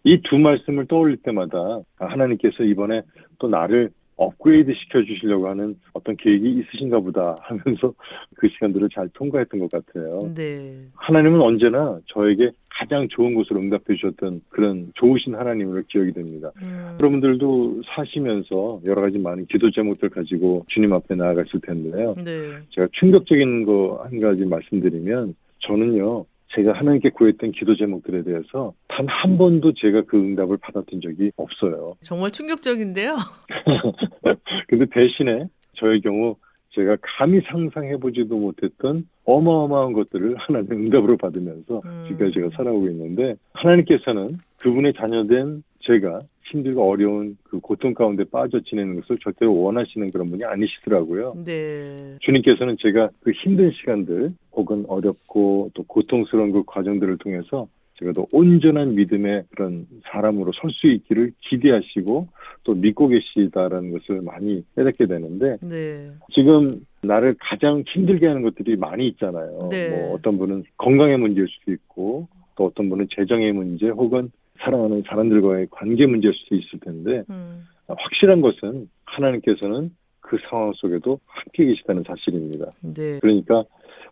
이 0.04 0.22
두 0.24 0.38
말씀을 0.38 0.88
떠올릴 0.88 1.18
때마다 1.18 1.58
아, 2.00 2.06
하나님께서 2.06 2.64
이번에 2.64 3.02
또 3.40 3.48
나를 3.48 3.92
업그레이드 4.22 4.72
시켜주시려고 4.74 5.48
하는 5.50 5.76
어떤 5.94 6.16
계획이 6.16 6.50
있으신가 6.60 7.00
보다 7.00 7.36
하면서 7.42 7.94
그 8.38 8.48
시간들을 8.50 8.90
잘 8.94 9.10
통과했던 9.14 9.60
것 9.60 9.72
같아요. 9.72 10.32
네. 10.36 10.78
하나님은 10.96 11.42
언제나 11.42 12.00
저에게 12.08 12.52
가장 12.70 13.08
좋은 13.10 13.34
것으로 13.36 13.60
응답해 13.60 13.96
주셨던 13.96 14.42
그런 14.50 14.92
좋으신 14.96 15.36
하나님으로 15.36 15.84
기억이 15.90 16.14
됩니다. 16.14 16.52
음, 16.62 16.98
여러분들도 17.02 17.82
사시면서 17.96 18.82
여러 18.88 19.02
가지 19.02 19.18
많은 19.18 19.46
기도 19.48 19.70
제목들 19.70 20.10
가지고 20.10 20.66
주님 20.70 20.94
앞에 20.94 21.16
나아갔을 21.16 21.60
텐데요. 21.62 22.16
네. 22.24 22.60
제가 22.70 22.88
충격적인 22.94 23.66
거 23.66 24.02
한 24.04 24.20
가지 24.20 24.46
말씀드리면 24.46 25.36
저는요. 25.60 26.26
제가 26.56 26.74
하나님께 26.74 27.10
구했던 27.12 27.52
기도 27.52 27.76
제목들에 27.76 28.24
대해서 28.24 28.74
단 28.88 29.08
한 29.08 29.38
번도 29.38 29.74
제가 29.74 30.02
그 30.08 30.18
응답을 30.18 30.58
받았던 30.58 31.02
적이 31.02 31.32
없어요. 31.38 31.96
정말 32.02 32.32
충격적인데요. 32.32 33.16
근데 34.68 34.86
대신에 34.92 35.46
저의 35.74 36.02
경우 36.02 36.36
제가 36.74 36.98
감히 37.02 37.42
상상해보지도 37.42 38.36
못했던 38.38 39.08
어마어마한 39.26 39.94
것들을 39.94 40.36
하나님의 40.38 40.78
응답으로 40.78 41.18
받으면서 41.18 41.82
음. 41.86 42.04
지금까지 42.08 42.34
제가 42.36 42.50
살아오고 42.56 42.88
있는데 42.90 43.36
하나님께서는 43.54 44.40
그분의 44.60 44.94
자녀된 44.94 45.64
제가 45.82 46.20
힘들고 46.52 46.90
어려운 46.90 47.38
그 47.44 47.60
고통 47.60 47.94
가운데 47.94 48.24
빠져 48.26 48.60
지내는 48.60 48.96
것을 49.02 49.18
절대로 49.24 49.60
원하시는 49.62 50.12
그런 50.12 50.30
분이 50.30 50.44
아니시더라고요. 50.44 51.38
네. 51.46 52.18
주님께서는 52.22 52.78
제가 52.80 53.10
그 53.22 53.32
힘든 53.32 53.72
시간들 53.72 54.34
혹은 54.52 54.86
어렵고 54.88 55.72
또 55.74 55.84
고통스러운 55.84 56.52
그 56.52 56.64
과정들을 56.66 57.18
통해서 57.18 57.68
제가 58.00 58.14
더 58.14 58.26
온전한 58.32 58.96
믿음의 58.96 59.44
그런 59.52 59.86
사람으로 60.12 60.52
설 60.60 60.72
수 60.72 60.88
있기를 60.88 61.32
기대하시고 61.50 62.28
또 62.64 62.74
믿고 62.74 63.08
계시다라는 63.08 63.92
것을 63.92 64.22
많이 64.22 64.64
깨닫게 64.76 65.06
되는데 65.06 65.58
네. 65.62 66.10
지금 66.34 66.84
나를 67.04 67.36
가장 67.40 67.84
힘들게 67.88 68.28
하는 68.28 68.42
것들이 68.42 68.76
많이 68.76 69.08
있잖아요. 69.10 69.68
네. 69.70 69.90
뭐 69.90 70.14
어떤 70.14 70.38
분은 70.38 70.64
건강의 70.78 71.18
문제일 71.18 71.48
수도 71.48 71.72
있고 71.72 72.28
또 72.56 72.66
어떤 72.66 72.90
분은 72.90 73.08
재정의 73.16 73.54
문제 73.54 73.90
혹은 73.90 74.32
사랑하는 74.62 75.04
사람들과의 75.08 75.68
관계 75.72 76.06
문제일 76.06 76.34
수도 76.34 76.56
있을 76.56 76.80
텐데 76.80 77.24
음, 77.30 77.66
확실한 77.88 78.42
것은 78.42 78.90
하나님께서는 79.06 79.92
그 80.20 80.38
상황 80.50 80.72
속에도 80.76 81.20
함께 81.26 81.66
계시다는 81.66 82.04
사실입니다. 82.08 82.72
네. 82.82 83.20
그러니까 83.20 83.64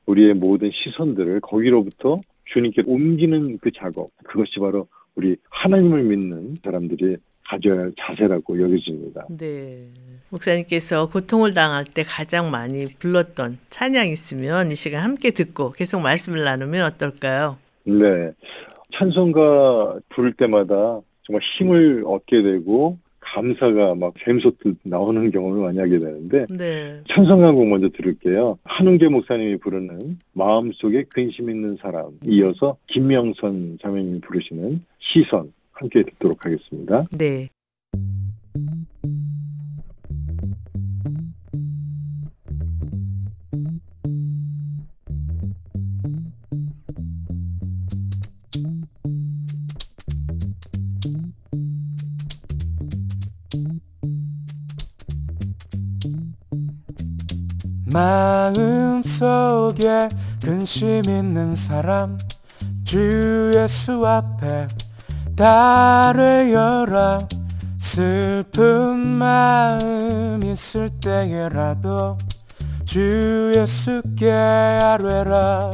우리의 0.06 0.34
모든 0.34 0.72
시선들을 0.74 1.40
거기로부터 1.42 2.20
주님께 2.46 2.84
옮기는 2.86 3.60
그 3.60 3.72
작업 3.72 4.10
그것이 4.24 4.60
바로 4.60 4.88
우리 5.16 5.36
하나님을 5.50 6.04
믿는 6.04 6.56
사람들이 6.64 7.18
가져야 7.44 7.80
할 7.80 7.94
자세라고 8.00 8.62
여겨집니다. 8.62 9.28
네. 9.38 9.88
목사님께서 10.30 11.10
고통을 11.10 11.54
당할 11.54 11.84
때 11.84 12.04
가장 12.04 12.52
많이 12.52 12.86
불렀던 13.00 13.58
찬양 13.70 14.08
있으면 14.10 14.72
이 14.72 14.76
시간 14.76 15.02
함께 15.02 15.32
듣고 15.32 15.72
계속 15.72 16.02
말씀을 16.02 16.44
나누면 16.44 16.86
어떨까요? 16.86 17.58
네. 17.86 18.32
찬송가 18.93 19.99
부를 20.10 20.34
때마다 20.34 21.02
정말 21.23 21.41
힘을 21.58 22.04
얻게 22.06 22.41
되고 22.41 22.97
감사가 23.19 23.95
막 23.95 24.13
샘솟듯 24.25 24.78
나오는 24.84 25.30
경험을 25.30 25.62
많이 25.62 25.78
하게 25.78 25.99
되는데 25.99 26.45
네. 26.49 27.02
찬송가 27.13 27.52
곡 27.52 27.67
먼저 27.67 27.89
들을게요. 27.89 28.58
한웅재 28.63 29.08
목사님이 29.08 29.58
부르는 29.58 30.17
마음속에 30.34 31.04
근심 31.10 31.49
있는 31.49 31.78
사람 31.82 32.12
이어서 32.25 32.78
김명선 32.88 33.78
자매님이 33.82 34.21
부르시는 34.21 34.84
시선 34.99 35.54
함께 35.71 36.04
듣도록 36.04 36.45
하겠습니다. 36.45 37.06
네. 37.17 37.49
마음속에 57.91 59.80
근심 60.43 61.02
있는 61.08 61.56
사람 61.56 62.17
주 62.84 63.52
예수 63.56 64.06
앞에 64.06 64.67
달뢰여라 65.36 67.19
슬픈 67.78 68.97
마음 68.97 70.39
있을 70.43 70.89
때에라도 71.02 72.17
주 72.86 73.52
예수께 73.56 74.32
아뢰라. 74.32 75.71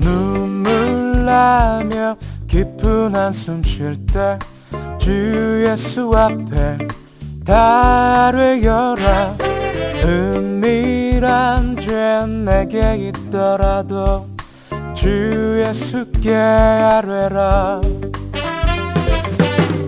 눈물 0.00 1.24
나며 1.24 2.16
깊은 2.46 3.14
한숨 3.14 3.62
쉴 3.62 3.94
때 4.06 4.38
주 5.00 5.64
예수 5.66 6.12
앞에 6.14 6.76
달뢰여라 7.50 9.34
은밀한 10.04 11.76
죄 11.80 12.24
내게 12.24 13.08
있더라도 13.08 14.28
주 14.94 15.60
예수께 15.66 16.32
아뢰라. 16.32 17.80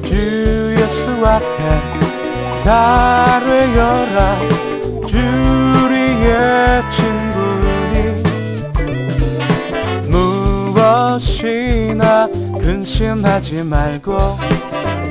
주 0.03 0.75
예수 0.77 1.25
앞에 1.25 1.81
달뢰여라 2.65 4.37
주리의 5.07 6.83
친구니. 6.91 8.23
무엇이나 10.75 12.27
근심하지 12.59 13.63
말고 13.63 14.19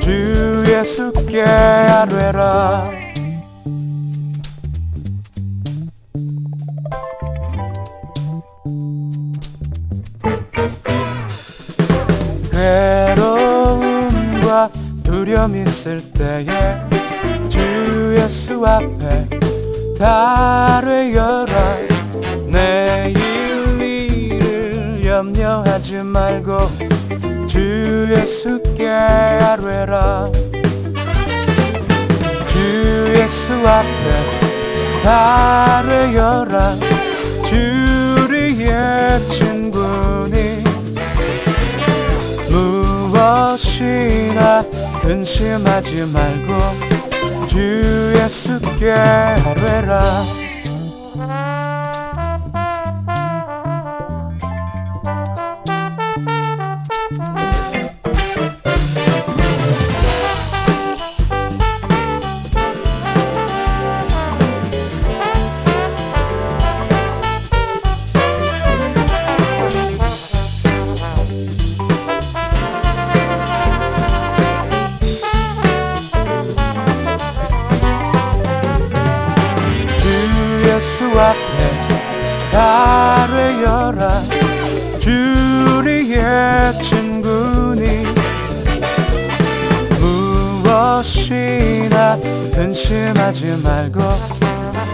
주 0.02 0.64
예수께 0.66 1.42
아뢰라. 1.42 2.84
괴로움과 13.60 14.70
두려움 15.04 15.54
있을 15.54 16.00
때에 16.14 16.48
주 17.48 17.60
예수 18.18 18.66
앞에 18.66 19.28
달뢰여라. 19.96 21.54
내일 22.48 23.80
일을 23.80 25.06
염려하지 25.06 25.98
말고 25.98 26.58
주 27.52 28.08
예수께 28.10 28.88
아뢰라. 28.88 30.24
주 32.46 33.14
예수 33.14 33.52
앞에 33.68 34.10
다뢰여라. 35.02 36.74
주리의 37.44 39.20
충분히 39.28 40.64
무엇이나 43.10 44.64
근심하지 45.02 46.06
말고 46.10 46.56
주 47.48 48.14
예수께 48.16 48.92
아뢰라. 48.92 50.41
앞에 81.18 82.56
아뢰여라 82.56 84.08
주리의 84.98 86.72
친구니. 86.80 88.06
무엇이나 90.62 92.18
근심하지 92.54 93.60
말고 93.62 94.00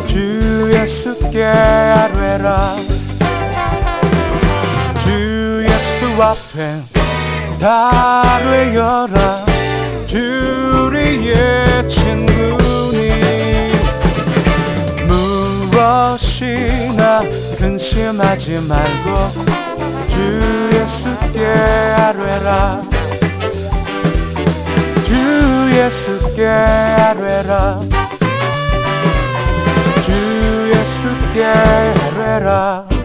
주 0.06 0.70
예수께 0.72 1.44
아뢰라. 1.44 2.76
주 4.98 5.64
예수 5.68 6.22
앞에 6.22 6.82
아뢰여라 7.62 9.16
주리의 10.06 11.88
친구 11.88 12.47
무엇이나 16.18 17.22
근심하지 17.56 18.58
말고 18.66 19.14
주 20.08 20.70
예수께 20.74 21.46
아뢰라. 21.46 22.82
주 25.04 25.70
예수께 25.74 26.46
아뢰라. 26.46 27.80
주 30.02 30.72
예수께 30.74 31.44
아뢰라 31.44 32.97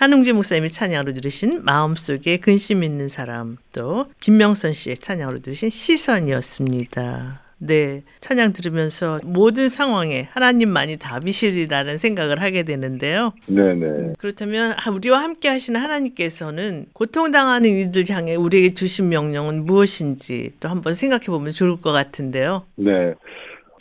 한웅재 0.00 0.32
목사님이 0.32 0.70
찬양으로 0.70 1.12
들으신 1.12 1.62
마음속에 1.62 2.38
근심 2.38 2.82
있는 2.82 3.08
사람 3.08 3.58
또 3.74 4.06
김명선 4.20 4.72
씨의 4.72 4.96
찬양으로 4.96 5.40
들으신 5.40 5.68
시선이었습니다. 5.68 7.42
네, 7.58 8.02
찬양 8.22 8.54
들으면서 8.54 9.18
모든 9.22 9.68
상황에 9.68 10.22
하나님만이 10.30 10.96
답이시리라는 10.96 11.98
생각을 11.98 12.40
하게 12.40 12.62
되는데요. 12.62 13.34
네네. 13.46 14.14
그렇다면 14.18 14.72
아, 14.72 14.90
우리와 14.90 15.22
함께 15.22 15.50
하시는 15.50 15.78
하나님께서는 15.78 16.86
고통당하는 16.94 17.68
이들 17.68 18.04
향해 18.08 18.36
우리에게 18.36 18.72
주신 18.72 19.10
명령은 19.10 19.66
무엇인지 19.66 20.52
또 20.60 20.70
한번 20.70 20.94
생각해 20.94 21.26
보면 21.26 21.50
좋을 21.50 21.78
것 21.82 21.92
같은데요. 21.92 22.62
네. 22.76 23.12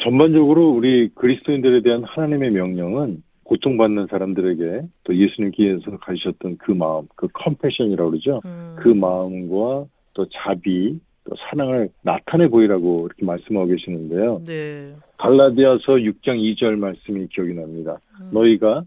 전반적으로 0.03 0.69
우리 0.71 1.11
그리스도인들에 1.15 1.81
대한 1.81 2.03
하나님의 2.03 2.49
명령은 2.49 3.23
고통받는 3.49 4.07
사람들에게 4.11 4.81
또 5.03 5.15
예수님께서 5.15 5.97
가지셨던 5.97 6.57
그 6.57 6.71
마음, 6.71 7.07
그 7.15 7.27
컴패션이라고 7.33 8.11
그러죠. 8.11 8.41
음, 8.45 8.75
그 8.77 8.89
마음과 8.89 9.85
또 10.13 10.25
자비, 10.31 10.99
또 11.23 11.35
사랑을 11.35 11.89
나타내 12.03 12.47
보이라고 12.47 13.07
이렇게 13.07 13.25
말씀하고 13.25 13.65
계시는데요. 13.65 14.43
네. 14.45 14.93
갈라디아서 15.17 15.93
6장 15.93 16.37
2절 16.37 16.77
말씀이 16.77 17.27
기억이 17.29 17.55
납니다. 17.55 17.97
음. 18.21 18.29
너희가 18.31 18.83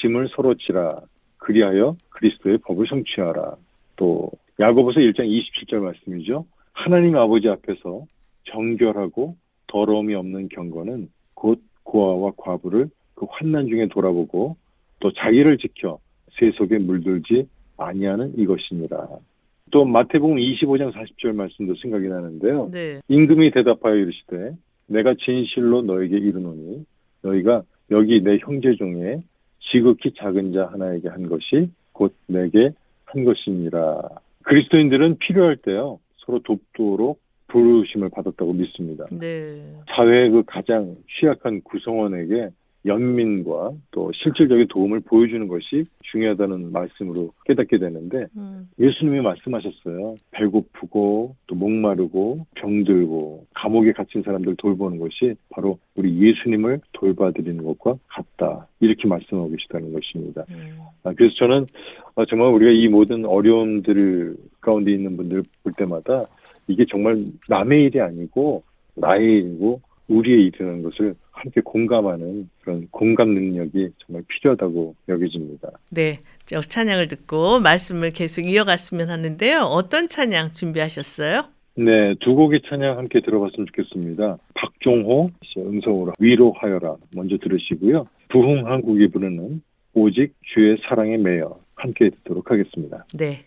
짐을 0.00 0.28
서로 0.36 0.54
지라 0.54 1.00
그리하여 1.38 1.96
그리스도의 2.10 2.58
법을 2.58 2.86
성취하라. 2.86 3.56
또 3.96 4.30
야고보서 4.60 5.00
1장 5.00 5.26
27절 5.26 5.80
말씀이죠. 5.80 6.46
하나님 6.72 7.16
아버지 7.16 7.48
앞에서 7.48 8.04
정결하고 8.44 9.36
더러움이 9.66 10.14
없는 10.14 10.50
경건은 10.50 11.08
곧 11.34 11.60
고아와 11.82 12.32
과부를 12.36 12.88
그 13.14 13.26
환난 13.28 13.68
중에 13.68 13.88
돌아보고 13.88 14.56
또 15.00 15.12
자기를 15.12 15.58
지켜 15.58 15.98
세속에 16.38 16.78
물들지 16.78 17.48
아니하는 17.76 18.38
이것이니라. 18.38 19.08
또 19.70 19.84
마태복음 19.84 20.36
25장 20.36 20.92
40절 20.92 21.34
말씀도 21.34 21.74
생각이 21.76 22.06
나는데요. 22.08 22.70
네. 22.70 23.00
임금이 23.08 23.50
대답하여 23.50 23.96
이르시되 23.96 24.56
내가 24.86 25.14
진실로 25.18 25.82
너에게 25.82 26.16
이르노니 26.16 26.84
너희가 27.22 27.62
여기 27.90 28.22
내 28.22 28.38
형제 28.40 28.74
중에 28.76 29.22
지극히 29.72 30.12
작은 30.14 30.52
자 30.52 30.66
하나에게 30.66 31.08
한 31.08 31.28
것이 31.28 31.70
곧 31.92 32.14
내게 32.26 32.70
한 33.04 33.24
것이니라. 33.24 34.02
그리스도인들은 34.42 35.18
필요할 35.18 35.56
때요 35.56 35.98
서로 36.18 36.40
돕도록 36.40 37.20
부르심을 37.48 38.10
받았다고 38.10 38.52
믿습니다. 38.52 39.06
네. 39.10 39.60
사회의 39.94 40.30
그 40.30 40.42
가장 40.44 40.96
취약한 41.18 41.60
구성원에게 41.62 42.50
연민과 42.86 43.72
또 43.90 44.10
실질적인 44.12 44.66
도움을 44.68 45.00
보여주는 45.00 45.48
것이 45.48 45.84
중요하다는 46.02 46.72
말씀으로 46.72 47.32
깨닫게 47.46 47.78
되는데 47.78 48.26
음, 48.36 48.68
예수님이 48.78 49.20
말씀하셨어요. 49.20 50.16
배고프고 50.32 51.34
또 51.46 51.54
목마르고 51.54 52.46
병들고 52.54 53.46
감옥에 53.54 53.92
갇힌 53.92 54.22
사람들 54.22 54.56
돌보는 54.56 54.98
것이 54.98 55.34
바로 55.50 55.78
우리 55.96 56.20
예수님을 56.20 56.80
돌봐드리는 56.92 57.64
것과 57.64 57.96
같다. 58.08 58.66
이렇게 58.80 59.08
말씀하고 59.08 59.50
계시다는 59.50 59.92
것입니다. 59.92 60.44
음. 60.50 60.78
아, 61.04 61.12
그래서 61.14 61.34
저는 61.36 61.66
아, 62.16 62.24
정말 62.28 62.52
우리가 62.52 62.70
이 62.70 62.88
모든 62.88 63.24
어려움들 63.24 64.36
가운데 64.60 64.92
있는 64.92 65.16
분들 65.16 65.42
볼 65.62 65.72
때마다 65.76 66.24
이게 66.68 66.84
정말 66.88 67.24
남의 67.48 67.84
일이 67.84 68.00
아니고 68.00 68.62
나의 68.94 69.38
일이고 69.38 69.80
우리의 70.08 70.46
일이라는 70.46 70.82
것을 70.82 71.14
함께 71.44 71.60
공감하는 71.60 72.48
그런 72.62 72.88
공감 72.90 73.34
능력이 73.34 73.90
정말 73.98 74.24
필요하다고 74.28 74.94
여겨집니다. 75.08 75.70
네. 75.90 76.20
저 76.46 76.60
찬양을 76.60 77.08
듣고 77.08 77.60
말씀을 77.60 78.12
계속 78.12 78.42
이어갔으면 78.42 79.10
하는데요. 79.10 79.60
어떤 79.60 80.08
찬양 80.08 80.52
준비하셨어요? 80.52 81.44
네, 81.76 82.14
두 82.20 82.34
곡의 82.34 82.62
찬양 82.68 82.98
함께 82.98 83.20
들어봤으면 83.20 83.66
좋겠습니다. 83.66 84.38
박종호 84.54 85.30
씨의 85.44 85.66
음성으로 85.66 86.12
위로하여라 86.18 86.96
먼저 87.14 87.36
들으시고요. 87.36 88.06
부흥 88.28 88.66
한국이 88.66 89.08
부르는 89.08 89.60
오직 89.92 90.34
주의 90.54 90.78
사랑에 90.88 91.16
매여 91.16 91.58
함께 91.74 92.10
듣도록 92.10 92.50
하겠습니다. 92.50 93.04
네. 93.14 93.44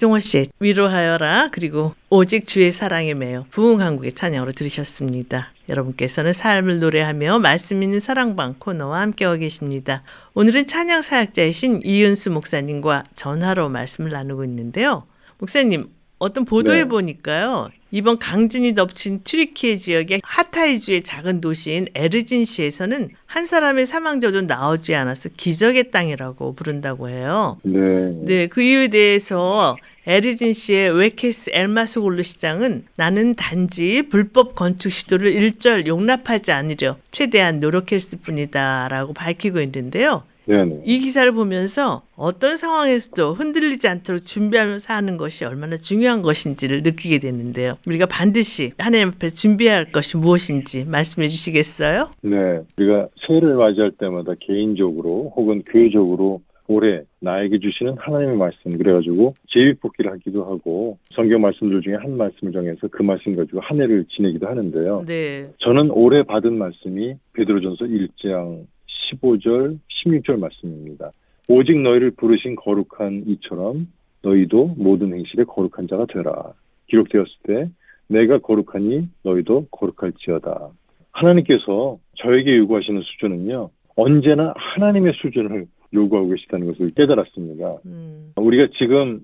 박종호 0.00 0.18
씨의 0.18 0.46
위로하여라 0.60 1.48
그리고 1.52 1.94
오직 2.08 2.46
주의 2.46 2.72
사랑에 2.72 3.12
매여 3.12 3.44
부흥한국의 3.50 4.12
찬양으로 4.12 4.52
들으셨습니다. 4.52 5.52
여러분께서는 5.68 6.32
삶을 6.32 6.80
노래하며 6.80 7.38
말씀 7.38 7.82
있는 7.82 8.00
사랑방 8.00 8.54
코너와 8.58 9.00
함께하고 9.00 9.38
계십니다. 9.38 10.02
오늘은 10.32 10.66
찬양 10.66 11.02
사역자이신 11.02 11.82
이은수 11.84 12.30
목사님과 12.30 13.04
전화로 13.14 13.68
말씀을 13.68 14.10
나누고 14.10 14.44
있는데요. 14.44 15.04
목사님 15.38 15.90
어떤 16.18 16.44
보도에 16.44 16.78
네. 16.78 16.84
보니까요. 16.84 17.68
이번 17.92 18.18
강진이 18.18 18.74
덮친 18.74 19.22
튀르키예 19.24 19.76
지역의 19.76 20.20
하타이주의 20.22 21.02
작은 21.02 21.40
도시인 21.40 21.88
에르진시에서는 21.94 23.10
한 23.26 23.46
사람의 23.46 23.86
사망 23.86 24.20
저도 24.20 24.42
나오지 24.42 24.94
않아서 24.94 25.28
기적의 25.36 25.90
땅이라고 25.90 26.54
부른다고 26.54 27.08
해요. 27.08 27.58
네. 27.64 27.80
네, 28.22 28.46
그 28.46 28.62
이유에 28.62 28.88
대해서 28.88 29.76
에르진시의 30.10 30.90
웨케스 30.90 31.50
엘마소골루 31.52 32.24
시장은 32.24 32.82
나는 32.96 33.36
단지 33.36 34.02
불법 34.08 34.56
건축 34.56 34.90
시도를 34.90 35.32
일절 35.32 35.86
용납하지 35.86 36.50
않으려 36.50 36.96
최대한 37.12 37.60
노력했을 37.60 38.18
뿐이다 38.20 38.88
라고 38.88 39.12
밝히고 39.12 39.60
있는데요. 39.60 40.24
네네. 40.46 40.82
이 40.84 40.98
기사를 40.98 41.30
보면서 41.30 42.02
어떤 42.16 42.56
상황에서도 42.56 43.34
흔들리지 43.34 43.86
않도록 43.86 44.24
준비하면서 44.24 44.92
하는 44.92 45.16
것이 45.16 45.44
얼마나 45.44 45.76
중요한 45.76 46.22
것인지를 46.22 46.82
느끼게 46.82 47.20
되는데요. 47.20 47.76
우리가 47.86 48.06
반드시 48.06 48.72
하나님 48.78 49.08
앞에 49.10 49.28
준비해야 49.28 49.76
할 49.76 49.92
것이 49.92 50.16
무엇인지 50.16 50.86
말씀해 50.86 51.28
주시겠어요? 51.28 52.10
네. 52.22 52.58
우리가 52.76 53.06
새해를 53.28 53.54
맞이할 53.54 53.92
때마다 53.92 54.32
개인적으로 54.40 55.32
혹은 55.36 55.62
교회적으로 55.62 56.40
올해 56.70 57.02
나에게 57.18 57.58
주시는 57.58 57.96
하나님의 57.98 58.36
말씀 58.36 58.78
그래가지고 58.78 59.34
제비뽑기를 59.48 60.12
하기도 60.12 60.44
하고 60.44 60.98
성경 61.10 61.40
말씀들 61.40 61.80
중에 61.82 61.94
한 61.96 62.16
말씀을 62.16 62.52
정해서 62.52 62.86
그 62.86 63.02
말씀 63.02 63.34
가지고 63.34 63.58
한 63.58 63.80
해를 63.80 64.04
지내기도 64.08 64.46
하는데요. 64.46 65.04
네. 65.04 65.50
저는 65.58 65.90
올해 65.90 66.22
받은 66.22 66.56
말씀이 66.56 67.14
베드로전서 67.32 67.86
1장 67.86 68.66
15절 69.12 69.78
16절 70.04 70.38
말씀입니다. 70.38 71.10
오직 71.48 71.76
너희를 71.76 72.12
부르신 72.12 72.54
거룩한 72.54 73.24
이처럼 73.26 73.88
너희도 74.22 74.74
모든 74.76 75.12
행실에 75.12 75.42
거룩한 75.42 75.88
자가 75.88 76.06
되라. 76.06 76.52
기록되었을 76.86 77.32
때 77.42 77.68
내가 78.06 78.38
거룩하니 78.38 79.08
너희도 79.24 79.66
거룩할지어다. 79.72 80.68
하나님께서 81.10 81.98
저에게 82.18 82.56
요구하시는 82.58 83.02
수준은요. 83.02 83.70
언제나 83.96 84.54
하나님의 84.56 85.14
수준을 85.16 85.66
요구하고 85.92 86.28
계시다는 86.30 86.66
것을 86.68 86.90
깨달았습니다. 86.90 87.76
음, 87.86 88.32
우리가 88.36 88.68
지금 88.78 89.20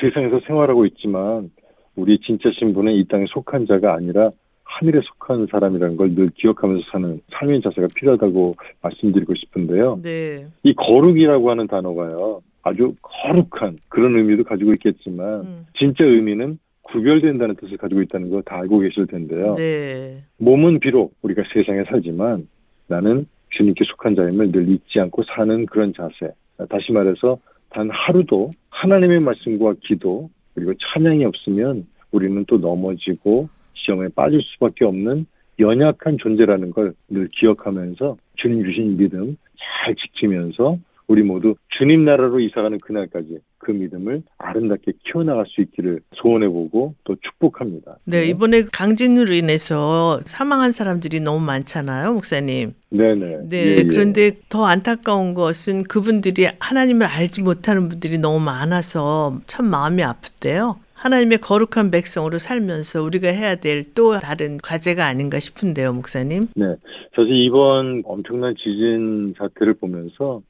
세상에서 0.00 0.40
생활하고 0.46 0.86
있지만 0.86 1.50
우리 1.96 2.18
진짜 2.20 2.50
신분은 2.58 2.92
이 2.94 3.04
땅에 3.08 3.24
속한 3.28 3.66
자가 3.66 3.94
아니라 3.94 4.30
하늘에 4.64 5.00
속한 5.02 5.46
사람이라는 5.50 5.96
걸 5.96 6.14
늘 6.14 6.30
기억하면서 6.34 6.84
사는 6.92 7.20
삶의 7.32 7.62
자세가 7.62 7.88
필요하다고 7.94 8.54
말씀드리고 8.82 9.34
싶은데요. 9.34 10.00
네. 10.02 10.46
이 10.62 10.74
거룩이라고 10.74 11.50
하는 11.50 11.66
단어가요. 11.66 12.42
아주 12.62 12.94
거룩한 13.00 13.78
그런 13.88 14.16
의미도 14.16 14.44
가지고 14.44 14.72
있겠지만 14.74 15.40
음, 15.40 15.66
진짜 15.78 16.04
의미는 16.04 16.58
구별된다는 16.82 17.54
뜻을 17.56 17.76
가지고 17.76 18.02
있다는 18.02 18.30
거 18.30 18.42
다 18.42 18.56
알고 18.58 18.80
계실 18.80 19.06
텐데요. 19.06 19.54
네. 19.56 20.22
몸은 20.38 20.80
비록 20.80 21.14
우리가 21.22 21.42
세상에 21.52 21.84
살지만 21.84 22.46
나는 22.88 23.26
주님께 23.50 23.84
속한 23.84 24.14
자임을 24.16 24.52
늘 24.52 24.68
잊지 24.68 25.00
않고 25.00 25.22
사는 25.24 25.66
그런 25.66 25.92
자세. 25.94 26.32
다시 26.68 26.92
말해서 26.92 27.38
단 27.70 27.88
하루도 27.90 28.50
하나님의 28.70 29.20
말씀과 29.20 29.74
기도 29.82 30.30
그리고 30.54 30.72
찬양이 30.74 31.24
없으면 31.24 31.86
우리는 32.10 32.44
또 32.46 32.58
넘어지고 32.58 33.48
시험에 33.74 34.08
빠질 34.08 34.40
수밖에 34.42 34.84
없는 34.84 35.26
연약한 35.60 36.18
존재라는 36.18 36.70
걸 36.72 36.94
늘 37.08 37.28
기억하면서 37.32 38.16
주님 38.36 38.64
주신 38.64 38.96
믿음 38.96 39.36
잘 39.58 39.94
지키면서 39.94 40.78
우리 41.08 41.22
모두 41.22 41.54
주님 41.78 42.04
나라로 42.04 42.38
이사가는 42.40 42.78
그날까지 42.78 43.38
그 43.58 43.72
믿음을 43.72 44.22
아름답게 44.38 44.92
키워나갈 45.04 45.46
수 45.48 45.62
있기를 45.62 46.00
소원해보고 46.14 46.94
또 47.04 47.16
축복합니다. 47.16 47.96
네, 48.04 48.26
이번에 48.26 48.64
강진으로 48.64 49.34
인해서 49.34 50.20
사망한 50.24 50.72
사람들이 50.72 51.20
너무 51.20 51.44
많잖아요, 51.44 52.12
목사님. 52.12 52.74
네네. 52.90 53.40
네, 53.48 53.56
예, 53.56 53.76
예. 53.78 53.82
그런데 53.84 54.32
더 54.48 54.66
안타까운 54.66 55.34
것은 55.34 55.84
그분들이 55.84 56.46
하나님을 56.60 57.06
알지 57.06 57.42
못하는 57.42 57.88
분들이 57.88 58.18
너무 58.18 58.38
많아서 58.40 59.40
참 59.46 59.66
마음이 59.66 60.02
아프대요. 60.02 60.76
하나님의 60.94 61.38
거룩한 61.38 61.90
백성으로 61.92 62.38
살면서 62.38 63.02
우리가 63.02 63.28
해야 63.28 63.54
될 63.54 63.84
또 63.94 64.18
다른 64.18 64.58
과제가 64.58 65.06
아닌가 65.06 65.38
싶은데요, 65.38 65.92
목사님. 65.92 66.48
네. 66.54 66.66
사실 67.14 67.32
이번 67.32 68.02
엄청난 68.04 68.54
지진 68.56 69.34
사태를 69.38 69.74
보면서 69.74 70.42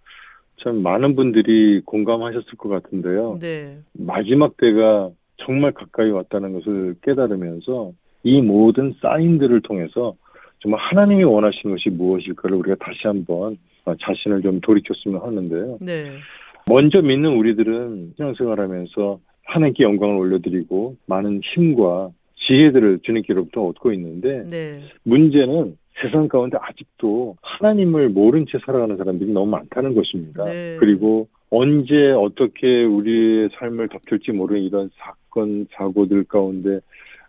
참 0.63 0.83
많은 0.83 1.15
분들이 1.15 1.81
공감하셨을 1.85 2.57
것 2.57 2.69
같은데요. 2.69 3.39
네, 3.41 3.79
마지막 3.93 4.57
때가 4.57 5.11
정말 5.39 5.73
가까이 5.73 6.11
왔다는 6.11 6.53
것을 6.55 6.97
깨달으면서 7.03 7.93
이 8.25 8.41
모든 8.43 8.95
사인들을 9.01 9.61
통해서 9.63 10.15
정말 10.61 10.81
하나님이 10.81 11.25
원하시는 11.25 11.77
것이 11.77 11.91
무엇일까를 11.91 12.57
우리가 12.57 12.77
다시 12.81 12.99
한번 13.05 13.57
자신을 13.85 14.43
좀 14.43 14.61
돌이켰으면 14.61 15.23
하는데요. 15.23 15.79
네, 15.81 16.17
먼저 16.69 17.01
믿는 17.01 17.37
우리들은 17.37 18.15
신앙생활하면서 18.17 19.21
하나님께 19.45 19.85
영광을 19.85 20.17
올려드리고 20.17 20.97
많은 21.07 21.41
힘과 21.43 22.11
지혜들을 22.47 23.01
주님께로부터 23.05 23.67
얻고 23.67 23.93
있는데 23.93 24.45
네, 24.49 24.81
문제는 25.05 25.77
세상 26.01 26.29
가운데 26.29 26.57
아직도 26.61 27.37
하나님을 27.43 28.11
모른 28.11 28.47
채 28.47 28.59
살아가는 28.65 28.97
사람들이 28.97 29.33
너무 29.33 29.51
많다는 29.51 29.95
것입니다. 29.95 30.45
네. 30.45 30.77
그리고 30.79 31.29
언제 31.51 32.11
어떻게 32.11 32.85
우리의 32.85 33.51
삶을 33.59 33.89
덮칠지 33.89 34.33
모르는 34.33 34.63
이런 34.63 34.91
사건, 34.97 35.67
사고들 35.73 36.25
가운데 36.25 36.81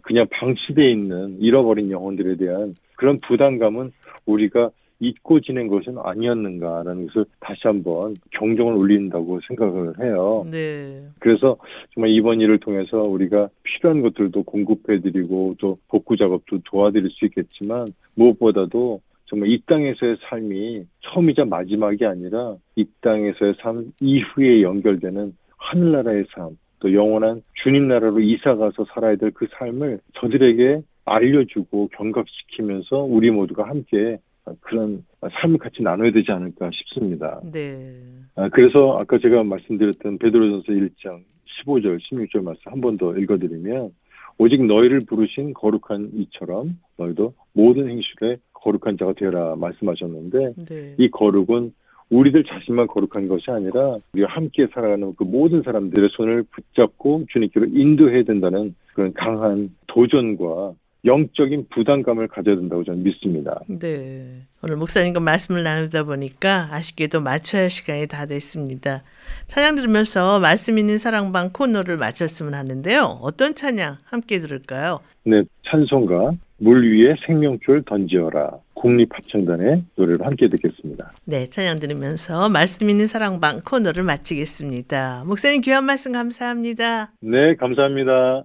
그냥 0.02 0.28
방치되어 0.32 0.88
있는 0.90 1.38
잃어버린 1.40 1.92
영혼들에 1.92 2.36
대한 2.38 2.76
그런 2.96 3.20
부담감은 3.22 3.92
우리가 4.26 4.72
잊고 5.00 5.40
지낸 5.40 5.68
것은 5.68 5.98
아니었는가라는 5.98 7.08
것을 7.08 7.26
다시 7.40 7.62
한번 7.64 8.16
경종을 8.32 8.74
울린다고 8.74 9.40
생각을 9.48 10.00
해요. 10.00 10.46
네, 10.50 11.04
그래서 11.20 11.58
정말 11.94 12.12
이번 12.12 12.42
일을 12.42 12.60
통해서 12.60 13.04
우리가 13.04 13.50
필요한 13.64 14.02
것들도 14.02 14.44
공급해드리고 14.44 15.56
또 15.60 15.78
복구 15.88 16.18
작업도 16.18 16.60
도와드릴 16.66 17.10
수 17.12 17.26
있겠지만 17.26 17.88
무엇보다도 18.16 19.02
정말 19.26 19.50
이 19.50 19.62
땅에서의 19.66 20.18
삶이 20.28 20.86
처음이자 21.02 21.46
마지막이 21.46 22.06
아니라 22.06 22.56
이 22.76 22.86
땅에서의 23.02 23.56
삶 23.62 23.92
이후에 24.02 24.64
연결되는 24.64 25.34
하늘나라의 25.58 26.26
삶, 26.34 26.58
또 26.80 26.94
영원한 26.94 27.44
주님 27.62 27.88
나라로 27.88 28.20
이사가서 28.22 28.86
살아야 28.94 29.16
될 29.18 29.32
그 29.32 29.48
삶을 29.52 30.00
저들에게 30.16 30.82
알려주고 31.06 31.90
경각시키면서 31.94 32.98
우리 33.04 33.30
모두가 33.32 33.68
함께 33.68 34.18
그런 34.62 35.04
삶을 35.22 35.58
같이 35.60 35.78
나눠야 35.82 36.12
되지 36.12 36.32
않을까 36.32 36.70
싶습니다. 36.74 37.42
네, 37.52 37.96
아, 38.36 38.50
그래서 38.50 38.98
아까 39.00 39.18
제가 39.20 39.44
말씀드렸던 39.44 40.18
베드로전서 40.18 40.66
1장 40.72 41.22
15절, 41.66 42.00
16절 42.00 42.42
말씀 42.44 42.72
한 42.72 42.80
번 42.82 42.98
더 42.98 43.16
읽어드리면 43.18 43.92
오직 44.38 44.66
너희를 44.66 45.02
부르신 45.08 45.54
거룩한 45.54 46.12
이처럼 46.14 46.80
너희도 46.98 47.34
모든 47.54 47.90
행실에 47.90 48.38
거룩한 48.54 48.98
자가 48.98 49.14
되어라 49.14 49.56
말씀하셨는데 49.58 50.54
네, 50.70 50.96
이 50.98 51.10
거룩은 51.10 51.74
우리들 52.10 52.44
자신만 52.46 52.88
거룩한 52.88 53.28
것이 53.28 53.52
아니라 53.52 53.98
우리가 54.14 54.30
함께 54.30 54.66
살아가는 54.74 55.14
그 55.16 55.24
모든 55.26 55.62
사람들의 55.62 56.10
손을 56.14 56.44
붙잡고 56.44 57.26
주님께로 57.32 57.68
인도해야 57.72 58.24
된다는 58.24 58.74
그런 58.96 59.14
강한 59.14 59.70
도전과 59.88 60.74
영적인 61.06 61.68
부담감을 61.70 62.28
가져야 62.28 62.56
된다고 62.56 62.84
저는 62.84 63.04
믿습니다. 63.04 63.60
네. 63.68 64.42
오늘 64.62 64.76
목사님과 64.76 65.20
말씀을 65.22 65.64
나누다 65.64 66.04
보니까 66.04 66.68
아쉽게도 66.72 67.22
마쳐야 67.22 67.64
할 67.64 67.70
시간이 67.70 68.08
다 68.08 68.26
됐습니다. 68.26 69.04
찬양 69.48 69.76
들으면서 69.76 70.40
말씀 70.40 70.78
있는 70.78 70.98
사랑방 70.98 71.52
코너를 71.54 71.98
마쳤으면 71.98 72.54
하는데요. 72.54 73.20
어떤 73.22 73.56
찬양 73.56 73.98
함께 74.04 74.40
들을까요? 74.40 75.00
네, 75.24 75.44
찬송가 75.70 76.32
물 76.58 76.84
위에 76.84 77.16
생명줄 77.26 77.84
던지어라 77.86 78.52
국립합창단의 78.74 79.84
노래를 79.96 80.26
함께 80.26 80.50
듣겠습니다. 80.50 81.14
네, 81.26 81.46
찬양 81.46 81.80
들으면서 81.80 82.50
말씀 82.50 82.90
있는 82.90 83.08
사랑방 83.08 83.62
코너를 83.62 84.04
마치겠습니다. 84.04 85.24
목사님 85.26 85.62
귀한 85.62 85.86
말씀 85.86 86.12
감사합니다. 86.12 87.12
네, 87.22 87.56
감사합니다. 87.56 88.44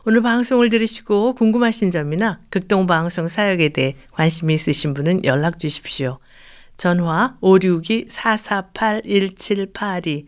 오늘 0.06 0.22
방송을 0.22 0.70
들으시고 0.70 1.34
궁금하신 1.34 1.90
점이나 1.90 2.40
극동 2.48 2.86
방송 2.86 3.28
사역에 3.28 3.68
대해 3.68 3.94
관심이 4.10 4.54
있으신 4.54 4.94
분은 4.94 5.26
연락 5.26 5.58
주십시오. 5.58 6.20
전화 6.78 7.36
562-448-1782 7.42 10.24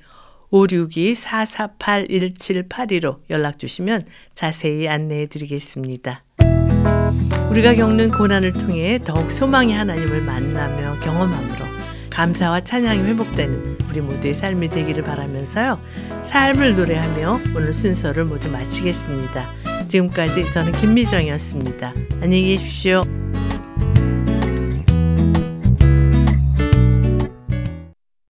562-448-1782로 0.52 3.20
연락 3.30 3.58
주시면 3.58 4.04
자세히 4.34 4.88
안내해 4.88 5.24
드리겠습니다. 5.26 6.23
우리가 7.54 7.74
겪는 7.74 8.10
고난을 8.10 8.52
통해 8.52 8.98
더욱 9.04 9.30
소망의 9.30 9.76
하나님을 9.76 10.22
만나며 10.22 10.98
경험함으로 10.98 11.64
감사와 12.10 12.62
찬양이 12.62 12.98
회복되는 13.02 13.78
우리 13.88 14.00
모두의 14.00 14.34
삶이 14.34 14.70
되기를 14.70 15.04
바라면서요. 15.04 15.78
삶을 16.24 16.74
노래하며 16.74 17.40
오늘 17.54 17.72
순서를 17.72 18.24
모두 18.24 18.50
마치겠습니다. 18.50 19.46
지금까지 19.86 20.50
저는 20.50 20.72
김미정이었습니다. 20.72 21.94
안녕히 22.22 22.56
계십시오. 22.56 23.04